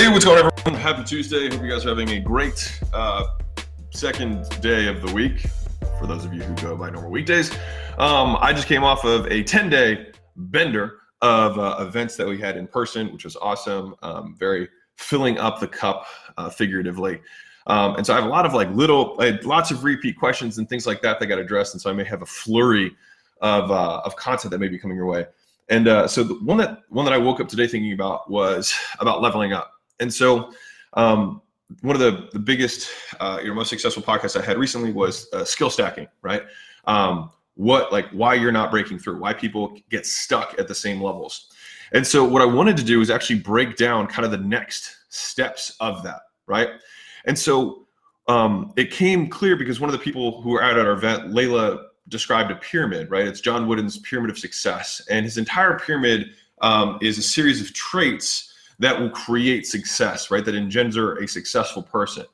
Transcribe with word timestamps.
Hey, 0.00 0.08
what's 0.08 0.24
going 0.24 0.42
on, 0.42 0.50
everyone? 0.64 0.80
Happy 0.80 1.04
Tuesday. 1.04 1.50
Hope 1.50 1.60
you 1.60 1.68
guys 1.68 1.84
are 1.84 1.90
having 1.90 2.08
a 2.08 2.20
great 2.20 2.80
uh, 2.94 3.26
second 3.90 4.48
day 4.62 4.88
of 4.88 5.02
the 5.02 5.12
week. 5.12 5.40
For 5.98 6.06
those 6.06 6.24
of 6.24 6.32
you 6.32 6.40
who 6.40 6.54
go 6.54 6.74
by 6.74 6.88
normal 6.88 7.10
weekdays, 7.10 7.50
um, 7.98 8.38
I 8.40 8.54
just 8.54 8.66
came 8.66 8.82
off 8.82 9.04
of 9.04 9.26
a 9.26 9.42
10 9.42 9.68
day 9.68 10.06
bender 10.36 11.00
of 11.20 11.58
uh, 11.58 11.84
events 11.86 12.16
that 12.16 12.26
we 12.26 12.38
had 12.38 12.56
in 12.56 12.66
person, 12.66 13.12
which 13.12 13.24
was 13.24 13.36
awesome. 13.36 13.94
Um, 14.02 14.34
very 14.38 14.70
filling 14.96 15.36
up 15.36 15.60
the 15.60 15.68
cup 15.68 16.06
uh, 16.38 16.48
figuratively. 16.48 17.20
Um, 17.66 17.96
and 17.96 18.06
so 18.06 18.14
I 18.14 18.16
have 18.16 18.24
a 18.24 18.30
lot 18.30 18.46
of 18.46 18.54
like 18.54 18.70
little, 18.70 19.18
lots 19.42 19.70
of 19.70 19.84
repeat 19.84 20.18
questions 20.18 20.56
and 20.56 20.66
things 20.66 20.86
like 20.86 21.02
that 21.02 21.20
that 21.20 21.26
got 21.26 21.38
addressed. 21.38 21.74
And 21.74 21.80
so 21.82 21.90
I 21.90 21.92
may 21.92 22.04
have 22.04 22.22
a 22.22 22.26
flurry 22.26 22.96
of, 23.42 23.70
uh, 23.70 24.00
of 24.06 24.16
content 24.16 24.50
that 24.52 24.60
may 24.60 24.68
be 24.68 24.78
coming 24.78 24.96
your 24.96 25.04
way. 25.04 25.26
And 25.68 25.88
uh, 25.88 26.08
so 26.08 26.24
the 26.24 26.36
one 26.42 26.56
that 26.56 26.84
one 26.88 27.04
that 27.04 27.12
I 27.12 27.18
woke 27.18 27.38
up 27.38 27.48
today 27.48 27.66
thinking 27.66 27.92
about 27.92 28.30
was 28.30 28.74
about 28.98 29.20
leveling 29.20 29.52
up. 29.52 29.74
And 30.00 30.12
so, 30.12 30.52
um, 30.94 31.42
one 31.82 31.94
of 31.94 32.00
the, 32.00 32.28
the 32.32 32.38
biggest, 32.38 32.90
uh, 33.20 33.38
your 33.44 33.54
most 33.54 33.68
successful 33.68 34.02
podcasts 34.02 34.40
I 34.40 34.44
had 34.44 34.58
recently 34.58 34.92
was 34.92 35.28
uh, 35.32 35.44
skill 35.44 35.70
stacking, 35.70 36.08
right? 36.22 36.42
Um, 36.86 37.30
what, 37.54 37.92
like, 37.92 38.08
why 38.10 38.34
you're 38.34 38.50
not 38.50 38.72
breaking 38.72 38.98
through, 38.98 39.20
why 39.20 39.34
people 39.34 39.78
get 39.88 40.04
stuck 40.04 40.58
at 40.58 40.66
the 40.66 40.74
same 40.74 41.00
levels. 41.00 41.50
And 41.92 42.04
so, 42.04 42.24
what 42.24 42.42
I 42.42 42.46
wanted 42.46 42.76
to 42.78 42.84
do 42.84 43.00
is 43.00 43.10
actually 43.10 43.38
break 43.38 43.76
down 43.76 44.06
kind 44.06 44.24
of 44.24 44.32
the 44.32 44.38
next 44.38 44.96
steps 45.10 45.76
of 45.80 46.02
that, 46.02 46.22
right? 46.46 46.70
And 47.26 47.38
so, 47.38 47.86
um, 48.28 48.72
it 48.76 48.90
came 48.90 49.28
clear 49.28 49.56
because 49.56 49.80
one 49.80 49.90
of 49.90 49.92
the 49.92 50.02
people 50.02 50.40
who 50.42 50.50
were 50.50 50.62
out 50.62 50.78
at 50.78 50.86
our 50.86 50.92
event, 50.92 51.32
Leila, 51.32 51.86
described 52.08 52.50
a 52.50 52.56
pyramid, 52.56 53.10
right? 53.10 53.26
It's 53.26 53.40
John 53.40 53.66
Wooden's 53.66 53.98
pyramid 53.98 54.30
of 54.30 54.38
success. 54.38 55.00
And 55.10 55.24
his 55.24 55.38
entire 55.38 55.78
pyramid 55.78 56.30
um, 56.60 56.98
is 57.00 57.18
a 57.18 57.22
series 57.22 57.60
of 57.60 57.72
traits 57.72 58.49
that 58.80 58.98
will 58.98 59.10
create 59.10 59.66
success, 59.66 60.30
right? 60.30 60.44
That 60.44 60.54
engender 60.54 61.16
a 61.16 61.28
successful 61.28 61.82
person. 61.82 62.26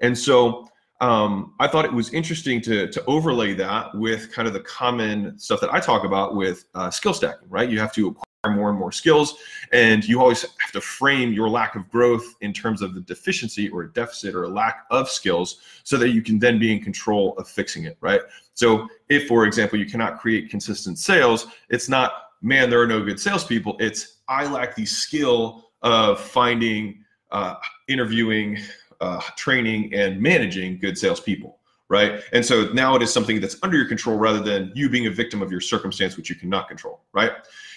And 0.00 0.16
so 0.16 0.68
um, 1.00 1.54
I 1.60 1.68
thought 1.68 1.84
it 1.84 1.92
was 1.92 2.12
interesting 2.12 2.60
to, 2.62 2.88
to 2.88 3.04
overlay 3.04 3.52
that 3.54 3.94
with 3.94 4.32
kind 4.32 4.48
of 4.48 4.54
the 4.54 4.60
common 4.60 5.38
stuff 5.38 5.60
that 5.60 5.72
I 5.72 5.78
talk 5.78 6.04
about 6.04 6.34
with 6.34 6.64
uh, 6.74 6.90
skill 6.90 7.14
stacking, 7.14 7.48
right? 7.48 7.68
You 7.68 7.78
have 7.78 7.92
to 7.94 8.08
acquire 8.08 8.56
more 8.56 8.70
and 8.70 8.78
more 8.78 8.92
skills, 8.92 9.36
and 9.72 10.04
you 10.04 10.20
always 10.20 10.42
have 10.42 10.72
to 10.72 10.80
frame 10.80 11.32
your 11.32 11.48
lack 11.48 11.74
of 11.76 11.88
growth 11.90 12.34
in 12.40 12.52
terms 12.52 12.82
of 12.82 12.94
the 12.94 13.00
deficiency 13.00 13.68
or 13.68 13.82
a 13.82 13.92
deficit 13.92 14.34
or 14.34 14.44
a 14.44 14.48
lack 14.48 14.86
of 14.90 15.08
skills 15.08 15.60
so 15.84 15.96
that 15.96 16.10
you 16.10 16.22
can 16.22 16.38
then 16.38 16.58
be 16.58 16.72
in 16.72 16.80
control 16.80 17.36
of 17.38 17.48
fixing 17.48 17.84
it, 17.84 17.96
right? 18.00 18.20
So 18.54 18.88
if, 19.08 19.28
for 19.28 19.44
example, 19.44 19.78
you 19.78 19.86
cannot 19.86 20.18
create 20.18 20.50
consistent 20.50 20.98
sales, 20.98 21.46
it's 21.68 21.88
not, 21.88 22.12
man, 22.42 22.70
there 22.70 22.80
are 22.80 22.86
no 22.86 23.04
good 23.04 23.20
salespeople. 23.20 23.76
It's, 23.78 24.18
I 24.28 24.46
lack 24.46 24.74
the 24.74 24.86
skill 24.86 25.67
of 25.82 26.20
finding, 26.20 27.04
uh, 27.30 27.54
interviewing, 27.88 28.58
uh, 29.00 29.20
training, 29.36 29.94
and 29.94 30.20
managing 30.20 30.78
good 30.78 30.98
salespeople, 30.98 31.58
right? 31.88 32.22
And 32.32 32.44
so 32.44 32.70
now 32.72 32.96
it 32.96 33.02
is 33.02 33.12
something 33.12 33.40
that's 33.40 33.56
under 33.62 33.76
your 33.76 33.86
control 33.86 34.16
rather 34.16 34.40
than 34.40 34.72
you 34.74 34.88
being 34.88 35.06
a 35.06 35.10
victim 35.10 35.42
of 35.42 35.50
your 35.50 35.60
circumstance, 35.60 36.16
which 36.16 36.28
you 36.28 36.36
cannot 36.36 36.68
control, 36.68 37.04
right? 37.12 37.32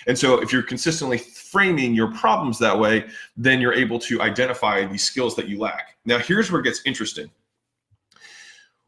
And 0.08 0.18
so 0.18 0.42
if 0.42 0.52
you're 0.52 0.64
consistently 0.64 1.18
framing 1.18 1.94
your 1.94 2.12
problems 2.14 2.58
that 2.60 2.78
way, 2.78 3.06
then 3.38 3.62
you're 3.62 3.74
able 3.74 4.00
to 4.00 4.22
identify 4.22 4.86
the 4.86 4.98
skills 4.98 5.36
that 5.36 5.48
you 5.48 5.60
lack. 5.60 5.98
Now, 6.06 6.18
here's 6.18 6.52
where 6.52 6.60
it 6.62 6.64
gets 6.64 6.82
interesting. 6.86 7.30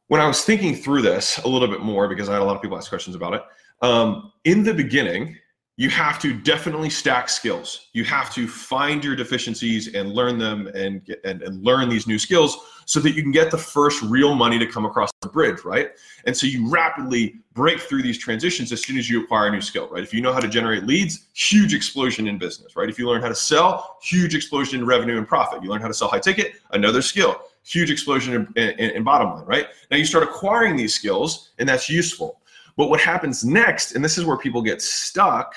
When 0.07 0.19
I 0.19 0.27
was 0.27 0.43
thinking 0.43 0.75
through 0.75 1.03
this 1.03 1.37
a 1.39 1.47
little 1.47 1.67
bit 1.67 1.81
more, 1.81 2.07
because 2.07 2.29
I 2.29 2.33
had 2.33 2.41
a 2.41 2.45
lot 2.45 2.55
of 2.55 2.61
people 2.61 2.77
ask 2.77 2.89
questions 2.89 3.15
about 3.15 3.33
it, 3.35 3.43
um, 3.81 4.31
in 4.43 4.63
the 4.63 4.73
beginning, 4.73 5.37
you 5.75 5.89
have 5.89 6.19
to 6.19 6.33
definitely 6.33 6.89
stack 6.89 7.27
skills. 7.27 7.89
You 7.93 8.03
have 8.03 8.31
to 8.35 8.47
find 8.47 9.03
your 9.03 9.15
deficiencies 9.15 9.95
and 9.95 10.13
learn 10.13 10.37
them 10.37 10.67
and, 10.67 11.03
get, 11.03 11.19
and, 11.25 11.41
and 11.41 11.63
learn 11.63 11.89
these 11.89 12.05
new 12.05 12.19
skills 12.19 12.57
so 12.85 12.99
that 12.99 13.11
you 13.11 13.23
can 13.23 13.31
get 13.31 13.49
the 13.49 13.57
first 13.57 14.03
real 14.03 14.35
money 14.35 14.59
to 14.59 14.67
come 14.67 14.85
across 14.85 15.09
the 15.21 15.29
bridge, 15.29 15.63
right? 15.65 15.91
And 16.25 16.37
so 16.37 16.45
you 16.45 16.69
rapidly 16.69 17.39
break 17.53 17.79
through 17.79 18.03
these 18.03 18.19
transitions 18.19 18.71
as 18.71 18.83
soon 18.83 18.97
as 18.97 19.09
you 19.09 19.23
acquire 19.23 19.47
a 19.47 19.51
new 19.51 19.61
skill, 19.61 19.87
right? 19.89 20.03
If 20.03 20.13
you 20.13 20.21
know 20.21 20.31
how 20.31 20.41
to 20.41 20.47
generate 20.47 20.83
leads, 20.83 21.27
huge 21.33 21.73
explosion 21.73 22.27
in 22.27 22.37
business, 22.37 22.75
right? 22.75 22.89
If 22.89 22.99
you 22.99 23.07
learn 23.07 23.21
how 23.21 23.29
to 23.29 23.35
sell, 23.35 23.97
huge 24.03 24.35
explosion 24.35 24.81
in 24.81 24.85
revenue 24.85 25.17
and 25.17 25.27
profit. 25.27 25.63
You 25.63 25.69
learn 25.69 25.81
how 25.81 25.87
to 25.87 25.93
sell 25.93 26.07
high 26.07 26.19
ticket, 26.19 26.53
another 26.71 27.01
skill, 27.01 27.41
huge 27.63 27.89
explosion 27.89 28.47
in, 28.55 28.69
in, 28.69 28.91
in 28.91 29.03
bottom 29.03 29.31
line, 29.31 29.45
right? 29.45 29.67
Now 29.89 29.97
you 29.97 30.05
start 30.05 30.23
acquiring 30.23 30.75
these 30.75 30.93
skills 30.93 31.49
and 31.57 31.67
that's 31.67 31.89
useful. 31.89 32.41
But 32.75 32.89
what 32.89 32.99
happens 32.99 33.45
next, 33.45 33.93
and 33.93 34.03
this 34.03 34.17
is 34.17 34.25
where 34.25 34.37
people 34.37 34.61
get 34.61 34.81
stuck, 34.81 35.55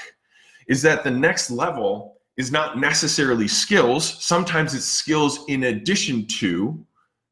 is 0.68 0.82
that 0.82 1.04
the 1.04 1.10
next 1.10 1.50
level 1.50 2.18
is 2.36 2.52
not 2.52 2.78
necessarily 2.78 3.48
skills. 3.48 4.22
Sometimes 4.22 4.74
it's 4.74 4.84
skills 4.84 5.44
in 5.48 5.64
addition 5.64 6.26
to 6.26 6.84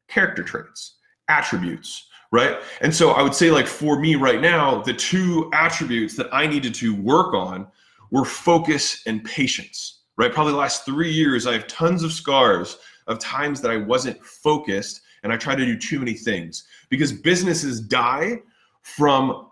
character 0.08 0.42
traits, 0.42 0.96
attributes, 1.28 2.08
right? 2.32 2.58
And 2.80 2.94
so 2.94 3.10
I 3.10 3.22
would 3.22 3.34
say, 3.34 3.50
like, 3.50 3.66
for 3.66 3.98
me 3.98 4.14
right 4.14 4.40
now, 4.40 4.82
the 4.82 4.94
two 4.94 5.50
attributes 5.52 6.16
that 6.16 6.28
I 6.32 6.46
needed 6.46 6.74
to 6.76 6.94
work 6.94 7.34
on 7.34 7.66
were 8.10 8.24
focus 8.24 9.02
and 9.06 9.24
patience, 9.24 10.02
right? 10.16 10.32
Probably 10.32 10.52
the 10.52 10.58
last 10.58 10.84
three 10.84 11.10
years, 11.10 11.46
I 11.46 11.52
have 11.52 11.66
tons 11.66 12.02
of 12.02 12.12
scars 12.12 12.78
of 13.06 13.18
times 13.18 13.60
that 13.60 13.70
I 13.70 13.76
wasn't 13.76 14.24
focused 14.24 15.02
and 15.22 15.32
I 15.32 15.36
tried 15.36 15.56
to 15.56 15.66
do 15.66 15.76
too 15.76 15.98
many 15.98 16.14
things 16.14 16.64
because 16.90 17.12
businesses 17.12 17.80
die 17.80 18.40
from 18.82 19.50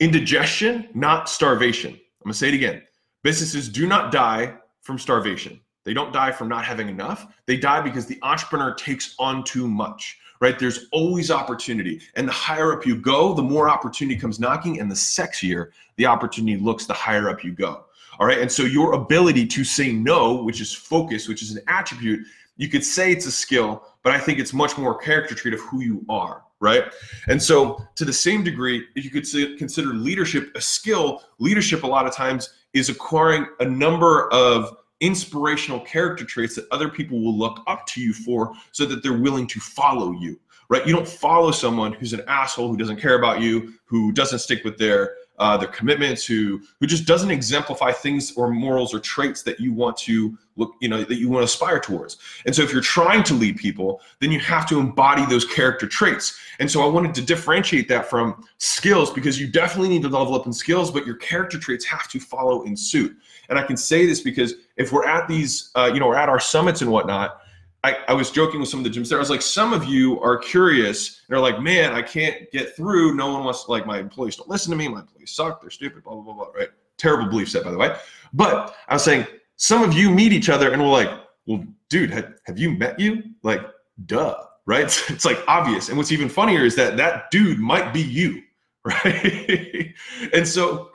indigestion, 0.00 0.88
not 0.94 1.28
starvation. 1.28 1.92
I'm 1.92 2.24
gonna 2.24 2.34
say 2.34 2.48
it 2.48 2.54
again. 2.54 2.82
Businesses 3.24 3.70
do 3.70 3.86
not 3.86 4.12
die 4.12 4.54
from 4.82 4.98
starvation. 4.98 5.58
They 5.84 5.94
don't 5.94 6.12
die 6.12 6.30
from 6.30 6.46
not 6.46 6.66
having 6.66 6.90
enough. 6.90 7.26
They 7.46 7.56
die 7.56 7.80
because 7.80 8.04
the 8.04 8.18
entrepreneur 8.20 8.74
takes 8.74 9.14
on 9.18 9.44
too 9.44 9.66
much, 9.66 10.18
right? 10.40 10.58
There's 10.58 10.88
always 10.92 11.30
opportunity. 11.30 12.02
And 12.16 12.28
the 12.28 12.32
higher 12.32 12.74
up 12.74 12.84
you 12.84 12.94
go, 12.94 13.32
the 13.32 13.42
more 13.42 13.70
opportunity 13.70 14.20
comes 14.20 14.38
knocking. 14.38 14.78
And 14.78 14.90
the 14.90 14.94
sexier 14.94 15.70
the 15.96 16.04
opportunity 16.04 16.58
looks, 16.58 16.84
the 16.84 16.92
higher 16.92 17.30
up 17.30 17.42
you 17.42 17.52
go. 17.52 17.86
All 18.18 18.26
right. 18.26 18.38
And 18.38 18.52
so 18.52 18.64
your 18.64 18.92
ability 18.92 19.46
to 19.46 19.64
say 19.64 19.90
no, 19.90 20.42
which 20.42 20.60
is 20.60 20.74
focus, 20.74 21.26
which 21.26 21.40
is 21.40 21.56
an 21.56 21.62
attribute, 21.66 22.26
you 22.58 22.68
could 22.68 22.84
say 22.84 23.10
it's 23.10 23.24
a 23.24 23.32
skill, 23.32 23.86
but 24.02 24.12
I 24.12 24.18
think 24.18 24.38
it's 24.38 24.52
much 24.52 24.76
more 24.76 25.00
a 25.00 25.02
character 25.02 25.34
trait 25.34 25.54
of 25.54 25.60
who 25.60 25.80
you 25.80 26.04
are 26.10 26.42
right? 26.64 26.84
And 27.28 27.40
so, 27.40 27.86
to 27.94 28.04
the 28.04 28.12
same 28.12 28.42
degree, 28.42 28.86
if 28.96 29.04
you 29.04 29.10
could 29.10 29.26
consider 29.58 29.88
leadership 29.90 30.50
a 30.56 30.60
skill, 30.60 31.22
leadership 31.38 31.84
a 31.84 31.86
lot 31.86 32.06
of 32.06 32.14
times 32.14 32.54
is 32.72 32.88
acquiring 32.88 33.46
a 33.60 33.64
number 33.64 34.32
of 34.32 34.76
inspirational 35.00 35.80
character 35.80 36.24
traits 36.24 36.54
that 36.54 36.66
other 36.72 36.88
people 36.88 37.22
will 37.22 37.36
look 37.36 37.62
up 37.66 37.86
to 37.86 38.00
you 38.00 38.12
for 38.12 38.54
so 38.72 38.86
that 38.86 39.02
they're 39.02 39.12
willing 39.18 39.46
to 39.46 39.60
follow 39.60 40.12
you, 40.12 40.40
right? 40.70 40.86
You 40.86 40.94
don't 40.94 41.06
follow 41.06 41.50
someone 41.50 41.92
who's 41.92 42.14
an 42.14 42.22
asshole, 42.26 42.68
who 42.68 42.76
doesn't 42.76 43.00
care 43.00 43.18
about 43.18 43.40
you, 43.40 43.74
who 43.84 44.10
doesn't 44.12 44.38
stick 44.38 44.64
with 44.64 44.78
their 44.78 45.14
uh, 45.38 45.56
their 45.56 45.68
commitments, 45.68 46.24
who 46.24 46.60
who 46.80 46.86
just 46.86 47.06
doesn't 47.06 47.30
exemplify 47.30 47.90
things 47.90 48.32
or 48.36 48.50
morals 48.50 48.94
or 48.94 49.00
traits 49.00 49.42
that 49.42 49.58
you 49.58 49.72
want 49.72 49.96
to 49.96 50.38
look, 50.56 50.74
you 50.80 50.88
know, 50.88 51.02
that 51.02 51.16
you 51.16 51.28
want 51.28 51.40
to 51.40 51.44
aspire 51.44 51.80
towards. 51.80 52.18
And 52.46 52.54
so, 52.54 52.62
if 52.62 52.72
you're 52.72 52.82
trying 52.82 53.22
to 53.24 53.34
lead 53.34 53.56
people, 53.56 54.00
then 54.20 54.30
you 54.30 54.38
have 54.40 54.66
to 54.68 54.78
embody 54.78 55.26
those 55.26 55.44
character 55.44 55.86
traits. 55.86 56.38
And 56.60 56.70
so, 56.70 56.82
I 56.82 56.86
wanted 56.86 57.14
to 57.16 57.22
differentiate 57.22 57.88
that 57.88 58.06
from 58.06 58.44
skills 58.58 59.12
because 59.12 59.40
you 59.40 59.48
definitely 59.48 59.88
need 59.88 60.02
to 60.02 60.08
level 60.08 60.34
up 60.34 60.46
in 60.46 60.52
skills, 60.52 60.90
but 60.90 61.04
your 61.04 61.16
character 61.16 61.58
traits 61.58 61.84
have 61.84 62.08
to 62.08 62.20
follow 62.20 62.62
in 62.62 62.76
suit. 62.76 63.16
And 63.48 63.58
I 63.58 63.62
can 63.62 63.76
say 63.76 64.06
this 64.06 64.20
because 64.20 64.54
if 64.76 64.92
we're 64.92 65.06
at 65.06 65.28
these, 65.28 65.70
uh, 65.74 65.90
you 65.92 66.00
know, 66.00 66.06
we're 66.08 66.16
at 66.16 66.28
our 66.28 66.40
summits 66.40 66.80
and 66.80 66.90
whatnot 66.90 67.40
I, 67.84 67.98
I, 68.08 68.14
was 68.14 68.30
joking 68.30 68.60
with 68.60 68.70
some 68.70 68.80
of 68.80 68.84
the 68.84 68.98
gyms 68.98 69.10
there. 69.10 69.18
I 69.18 69.20
was 69.20 69.28
like, 69.28 69.42
some 69.42 69.74
of 69.74 69.84
you 69.84 70.18
are 70.20 70.38
curious 70.38 71.20
and 71.28 71.36
are 71.36 71.40
like, 71.40 71.60
man, 71.60 71.92
I 71.92 72.00
can't 72.00 72.50
get 72.50 72.74
through. 72.74 73.14
No 73.14 73.30
one 73.30 73.44
wants, 73.44 73.66
like, 73.68 73.86
my 73.86 73.98
employees 73.98 74.36
don't 74.36 74.48
listen 74.48 74.70
to 74.70 74.76
me. 74.76 74.88
My 74.88 75.00
employees 75.00 75.32
suck. 75.32 75.60
They're 75.60 75.70
stupid, 75.70 76.02
blah, 76.02 76.14
blah, 76.14 76.22
blah, 76.22 76.34
blah, 76.34 76.46
right? 76.56 76.68
Terrible 76.96 77.28
belief 77.28 77.50
set, 77.50 77.62
by 77.62 77.70
the 77.70 77.76
way. 77.76 77.94
But 78.32 78.74
I 78.88 78.94
was 78.94 79.04
saying, 79.04 79.26
some 79.56 79.82
of 79.82 79.92
you 79.92 80.10
meet 80.10 80.32
each 80.32 80.48
other 80.48 80.72
and 80.72 80.82
we're 80.82 80.88
like, 80.88 81.10
well, 81.46 81.62
dude, 81.90 82.10
have, 82.10 82.32
have 82.46 82.58
you 82.58 82.70
met 82.70 82.98
you? 82.98 83.22
Like, 83.42 83.60
duh, 84.06 84.34
right? 84.64 84.84
It's, 84.84 85.10
it's 85.10 85.26
like 85.26 85.38
obvious. 85.46 85.90
And 85.90 85.98
what's 85.98 86.10
even 86.10 86.30
funnier 86.30 86.64
is 86.64 86.74
that 86.76 86.96
that 86.96 87.30
dude 87.30 87.58
might 87.58 87.92
be 87.92 88.00
you, 88.00 88.42
right? 88.84 89.94
and 90.32 90.48
so 90.48 90.90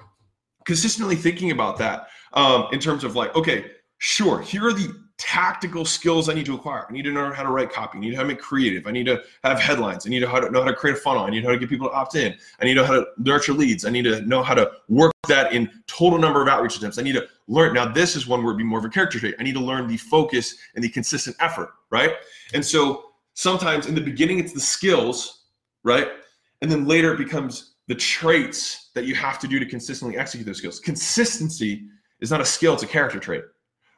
consistently 0.65 1.15
thinking 1.15 1.51
about 1.51 1.77
that 1.77 2.07
um, 2.33 2.67
in 2.71 2.79
terms 2.79 3.03
of 3.03 3.15
like, 3.15 3.35
okay, 3.35 3.65
sure, 3.99 4.41
here 4.41 4.67
are 4.67 4.73
the 4.73 4.91
tactical 5.19 5.83
skills 5.83 6.29
I 6.29 6.33
need 6.33 6.45
to 6.45 6.55
acquire. 6.55 6.87
I 6.89 6.93
need 6.93 7.03
to 7.03 7.11
know 7.11 7.31
how 7.31 7.43
to 7.43 7.49
write 7.49 7.71
copy. 7.71 7.97
I 7.97 8.01
need 8.01 8.15
to 8.15 8.25
make 8.25 8.39
creative. 8.39 8.87
I 8.87 8.91
need 8.91 9.05
to 9.05 9.21
have 9.43 9.59
headlines. 9.59 10.07
I 10.07 10.09
need 10.09 10.21
to 10.21 10.25
know 10.25 10.31
how 10.31 10.39
to 10.39 10.49
know 10.49 10.61
how 10.63 10.69
to 10.69 10.75
create 10.75 10.97
a 10.97 10.99
funnel. 10.99 11.23
I 11.23 11.29
need 11.29 11.43
how 11.43 11.51
to 11.51 11.59
get 11.59 11.69
people 11.69 11.89
to 11.89 11.93
opt 11.93 12.15
in. 12.15 12.35
I 12.59 12.65
need 12.65 12.75
to 12.75 12.81
know 12.81 12.85
how 12.85 12.93
to 12.93 13.05
nurture 13.17 13.53
leads. 13.53 13.85
I 13.85 13.89
need 13.89 14.03
to 14.03 14.21
know 14.21 14.41
how 14.41 14.55
to 14.55 14.71
work 14.87 15.11
that 15.27 15.53
in 15.53 15.69
total 15.87 16.17
number 16.17 16.41
of 16.41 16.47
outreach 16.47 16.77
attempts. 16.77 16.97
I 16.97 17.01
need 17.01 17.13
to 17.13 17.27
learn. 17.47 17.73
Now, 17.73 17.91
this 17.91 18.15
is 18.15 18.27
one 18.27 18.41
where 18.41 18.51
it'd 18.51 18.57
be 18.57 18.63
more 18.63 18.79
of 18.79 18.85
a 18.85 18.89
character 18.89 19.19
trait. 19.19 19.35
I 19.39 19.43
need 19.43 19.55
to 19.55 19.59
learn 19.59 19.87
the 19.87 19.97
focus 19.97 20.55
and 20.75 20.83
the 20.83 20.89
consistent 20.89 21.35
effort, 21.41 21.69
right? 21.91 22.13
And 22.53 22.65
so 22.65 23.11
sometimes 23.33 23.87
in 23.87 23.95
the 23.95 24.01
beginning, 24.01 24.39
it's 24.39 24.53
the 24.53 24.61
skills, 24.61 25.43
right? 25.83 26.07
And 26.61 26.71
then 26.71 26.87
later 26.87 27.13
it 27.13 27.17
becomes 27.17 27.75
the 27.87 27.95
traits 27.95 28.91
that 28.95 29.03
you 29.03 29.15
have 29.15 29.37
to 29.39 29.47
do 29.47 29.59
to 29.59 29.65
consistently 29.65 30.17
execute 30.17 30.45
those 30.45 30.57
skills. 30.57 30.79
Consistency 30.79 31.87
is 32.21 32.31
not 32.31 32.39
a 32.39 32.45
skill, 32.45 32.73
it's 32.73 32.83
a 32.83 32.87
character 32.87 33.19
trait 33.19 33.43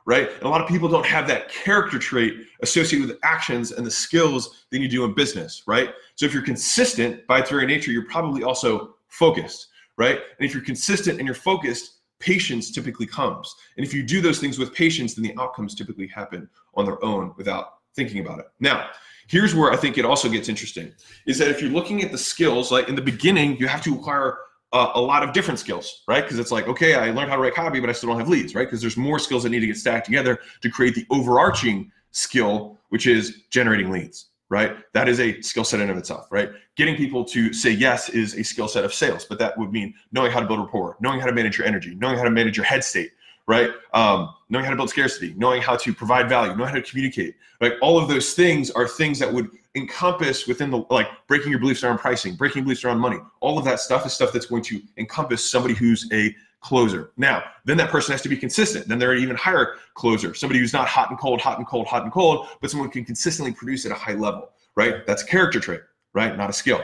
right? 0.05 0.29
And 0.31 0.43
a 0.43 0.49
lot 0.49 0.61
of 0.61 0.67
people 0.67 0.87
don't 0.87 1.05
have 1.05 1.27
that 1.27 1.49
character 1.49 1.99
trait 1.99 2.33
associated 2.61 3.07
with 3.07 3.17
actions 3.23 3.71
and 3.71 3.85
the 3.85 3.91
skills 3.91 4.65
that 4.69 4.79
you 4.79 4.87
do 4.87 5.03
in 5.03 5.13
business, 5.13 5.63
right? 5.67 5.93
So 6.15 6.25
if 6.25 6.33
you're 6.33 6.43
consistent 6.43 7.25
by 7.27 7.39
its 7.39 7.49
very 7.49 7.65
nature, 7.65 7.91
you're 7.91 8.05
probably 8.05 8.43
also 8.43 8.95
focused, 9.07 9.67
right? 9.97 10.15
And 10.15 10.47
if 10.47 10.53
you're 10.53 10.63
consistent 10.63 11.19
and 11.19 11.25
you're 11.27 11.35
focused, 11.35 11.99
patience 12.19 12.71
typically 12.71 13.05
comes. 13.05 13.53
And 13.77 13.85
if 13.85 13.93
you 13.93 14.03
do 14.03 14.21
those 14.21 14.39
things 14.39 14.57
with 14.57 14.73
patience, 14.73 15.15
then 15.15 15.23
the 15.23 15.35
outcomes 15.39 15.75
typically 15.75 16.07
happen 16.07 16.49
on 16.75 16.85
their 16.85 17.03
own 17.03 17.33
without 17.37 17.79
thinking 17.95 18.25
about 18.25 18.39
it. 18.39 18.45
Now, 18.59 18.89
here's 19.27 19.53
where 19.53 19.71
I 19.71 19.75
think 19.75 19.97
it 19.97 20.05
also 20.05 20.29
gets 20.29 20.49
interesting 20.49 20.93
is 21.25 21.37
that 21.37 21.49
if 21.49 21.61
you're 21.61 21.71
looking 21.71 22.03
at 22.03 22.11
the 22.11 22.17
skills, 22.17 22.71
like 22.71 22.89
in 22.89 22.95
the 22.95 23.01
beginning, 23.01 23.57
you 23.57 23.67
have 23.67 23.81
to 23.83 23.95
acquire 23.95 24.37
a, 24.73 25.01
lot 25.01 25.23
of 25.23 25.33
different 25.33 25.59
skills, 25.59 26.03
right? 26.07 26.23
Because 26.23 26.39
it's 26.39 26.51
like, 26.51 26.67
okay, 26.67 26.95
I 26.95 27.11
learned 27.11 27.29
how 27.29 27.35
to 27.35 27.41
write 27.41 27.53
copy, 27.53 27.79
but 27.79 27.89
I 27.89 27.93
still 27.93 28.09
don't 28.09 28.19
have 28.19 28.29
leads, 28.29 28.55
right? 28.55 28.65
Because 28.65 28.81
there's 28.81 28.97
more 28.97 29.19
skills 29.19 29.43
that 29.43 29.49
need 29.49 29.59
to 29.59 29.67
get 29.67 29.77
stacked 29.77 30.05
together 30.05 30.39
to 30.61 30.69
create 30.69 30.95
the 30.95 31.05
overarching 31.09 31.91
skill, 32.11 32.79
which 32.89 33.07
is 33.07 33.41
generating 33.49 33.91
leads, 33.91 34.27
right? 34.49 34.77
That 34.93 35.09
is 35.09 35.19
a 35.19 35.41
skill 35.41 35.63
set 35.63 35.81
in 35.81 35.89
of 35.89 35.97
itself, 35.97 36.27
right? 36.31 36.51
Getting 36.75 36.95
people 36.95 37.25
to 37.25 37.51
say 37.53 37.71
yes 37.71 38.09
is 38.09 38.35
a 38.35 38.43
skill 38.43 38.67
set 38.67 38.85
of 38.85 38.93
sales, 38.93 39.25
but 39.25 39.39
that 39.39 39.57
would 39.57 39.71
mean 39.71 39.93
knowing 40.11 40.31
how 40.31 40.39
to 40.39 40.47
build 40.47 40.59
rapport, 40.59 40.95
knowing 41.01 41.19
how 41.19 41.25
to 41.25 41.33
manage 41.33 41.57
your 41.57 41.67
energy, 41.67 41.95
knowing 41.95 42.17
how 42.17 42.23
to 42.23 42.31
manage 42.31 42.55
your 42.55 42.65
head 42.65 42.83
state, 42.83 43.11
right? 43.47 43.71
Um, 43.93 44.33
knowing 44.49 44.63
how 44.63 44.71
to 44.71 44.77
build 44.77 44.89
scarcity, 44.89 45.33
knowing 45.35 45.61
how 45.61 45.75
to 45.75 45.93
provide 45.93 46.29
value, 46.29 46.55
knowing 46.55 46.69
how 46.69 46.75
to 46.75 46.81
communicate. 46.81 47.35
Like 47.59 47.73
all 47.81 47.97
of 47.97 48.07
those 48.07 48.33
things 48.33 48.71
are 48.71 48.87
things 48.87 49.19
that 49.19 49.31
would 49.33 49.49
encompass 49.75 50.47
within 50.47 50.69
the 50.69 50.85
like 50.89 51.07
breaking 51.27 51.49
your 51.49 51.59
beliefs 51.59 51.83
around 51.83 51.97
pricing, 51.99 52.35
breaking 52.35 52.63
beliefs 52.63 52.83
around 52.83 52.99
money. 52.99 53.17
All 53.39 53.57
of 53.57 53.65
that 53.65 53.79
stuff 53.79 54.05
is 54.05 54.13
stuff 54.13 54.33
that's 54.33 54.45
going 54.45 54.63
to 54.63 54.81
encompass 54.97 55.49
somebody 55.49 55.73
who's 55.73 56.09
a 56.11 56.35
closer. 56.59 57.11
Now, 57.17 57.43
then 57.65 57.77
that 57.77 57.89
person 57.89 58.11
has 58.11 58.21
to 58.21 58.29
be 58.29 58.37
consistent. 58.37 58.87
Then 58.87 58.99
they're 58.99 59.13
an 59.13 59.21
even 59.21 59.35
higher 59.35 59.75
closer. 59.95 60.33
Somebody 60.33 60.59
who's 60.59 60.73
not 60.73 60.87
hot 60.87 61.09
and 61.09 61.19
cold, 61.19 61.41
hot 61.41 61.57
and 61.57 61.65
cold, 61.65 61.87
hot 61.87 62.03
and 62.03 62.11
cold, 62.11 62.47
but 62.61 62.69
someone 62.69 62.89
who 62.89 62.93
can 62.93 63.05
consistently 63.05 63.53
produce 63.53 63.85
at 63.85 63.91
a 63.91 63.95
high 63.95 64.13
level, 64.13 64.51
right? 64.75 65.05
That's 65.07 65.23
a 65.23 65.25
character 65.25 65.59
trait, 65.59 65.81
right? 66.13 66.37
Not 66.37 66.49
a 66.49 66.53
skill. 66.53 66.83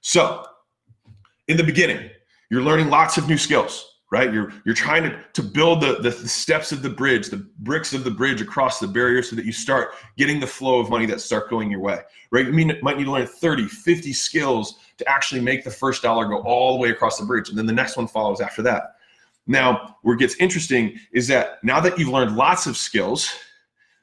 So, 0.00 0.44
in 1.46 1.56
the 1.56 1.62
beginning, 1.64 2.10
you're 2.50 2.62
learning 2.62 2.90
lots 2.90 3.16
of 3.16 3.28
new 3.28 3.38
skills 3.38 3.91
right? 4.12 4.32
You're 4.32 4.52
you're 4.64 4.74
trying 4.74 5.02
to 5.04 5.18
to 5.32 5.42
build 5.42 5.80
the, 5.80 5.94
the 5.94 6.12
steps 6.12 6.70
of 6.70 6.82
the 6.82 6.90
bridge, 6.90 7.28
the 7.28 7.48
bricks 7.60 7.94
of 7.94 8.04
the 8.04 8.10
bridge 8.10 8.42
across 8.42 8.78
the 8.78 8.86
barrier 8.86 9.22
so 9.22 9.34
that 9.34 9.46
you 9.46 9.52
start 9.52 9.94
getting 10.18 10.38
the 10.38 10.46
flow 10.46 10.78
of 10.78 10.90
money 10.90 11.06
that 11.06 11.20
start 11.20 11.48
going 11.48 11.70
your 11.70 11.80
way, 11.80 12.00
right? 12.30 12.46
You 12.46 12.52
mean 12.52 12.78
might 12.82 12.98
need 12.98 13.04
to 13.04 13.10
learn 13.10 13.26
30, 13.26 13.66
50 13.66 14.12
skills 14.12 14.78
to 14.98 15.08
actually 15.08 15.40
make 15.40 15.64
the 15.64 15.70
first 15.70 16.02
dollar 16.02 16.26
go 16.26 16.42
all 16.42 16.74
the 16.74 16.78
way 16.78 16.90
across 16.90 17.18
the 17.18 17.24
bridge, 17.24 17.48
and 17.48 17.58
then 17.58 17.66
the 17.66 17.72
next 17.72 17.96
one 17.96 18.06
follows 18.06 18.40
after 18.40 18.62
that. 18.62 18.96
Now, 19.46 19.96
where 20.02 20.14
it 20.14 20.18
gets 20.18 20.36
interesting 20.36 20.98
is 21.12 21.26
that 21.28 21.64
now 21.64 21.80
that 21.80 21.98
you've 21.98 22.10
learned 22.10 22.36
lots 22.36 22.66
of 22.66 22.76
skills, 22.76 23.34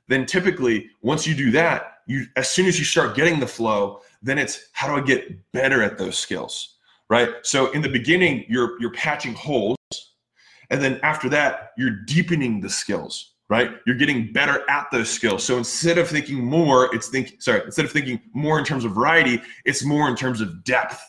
then 0.08 0.26
typically 0.26 0.90
once 1.02 1.28
you 1.28 1.36
do 1.36 1.52
that, 1.52 2.00
you 2.08 2.26
as 2.36 2.50
soon 2.50 2.66
as 2.66 2.80
you 2.80 2.84
start 2.84 3.16
getting 3.16 3.40
the 3.40 3.48
flow, 3.48 4.02
then 4.24 4.40
it's 4.40 4.70
how 4.74 4.88
do 4.88 5.00
I 5.00 5.06
get 5.06 5.52
better 5.52 5.84
at 5.84 6.00
those 6.00 6.18
skills? 6.18 6.78
Right. 7.10 7.30
So 7.44 7.72
in 7.72 7.82
the 7.82 7.90
beginning, 7.90 8.46
you're 8.50 8.80
you're 8.82 8.92
patching 8.92 9.34
holes 9.34 9.79
and 10.70 10.82
then 10.82 11.00
after 11.04 11.30
that, 11.30 11.72
you're 11.78 12.04
deepening 12.06 12.62
the 12.62 12.70
skills, 12.70 13.34
right? 13.50 13.72
You're 13.86 13.98
getting 13.98 14.32
better 14.32 14.64
at 14.70 14.88
those 14.92 15.10
skills. 15.10 15.44
So 15.44 15.58
instead 15.58 15.98
of 15.98 16.08
thinking 16.08 16.44
more, 16.44 16.94
it's 16.94 17.08
think 17.08 17.42
sorry, 17.42 17.64
instead 17.66 17.86
of 17.86 17.92
thinking 17.92 18.20
more 18.34 18.60
in 18.60 18.66
terms 18.66 18.86
of 18.86 18.94
variety, 18.94 19.42
it's 19.66 19.84
more 19.84 20.08
in 20.08 20.16
terms 20.16 20.42
of 20.42 20.64
depth. 20.64 21.02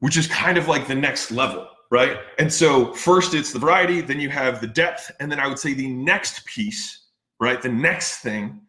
Which 0.00 0.18
is 0.18 0.26
kind 0.26 0.58
of 0.58 0.68
like 0.68 0.86
the 0.86 0.94
next 0.94 1.30
level, 1.30 1.66
right? 1.90 2.18
And 2.38 2.52
so 2.52 2.92
first 2.92 3.32
it's 3.32 3.54
the 3.54 3.58
variety, 3.58 4.02
then 4.02 4.20
you 4.20 4.28
have 4.28 4.60
the 4.60 4.66
depth, 4.66 5.10
and 5.18 5.32
then 5.32 5.40
I 5.40 5.46
would 5.46 5.58
say 5.58 5.72
the 5.72 5.88
next 5.88 6.44
piece, 6.44 7.06
right? 7.40 7.62
The 7.62 7.70
next 7.70 8.18
thing 8.18 8.60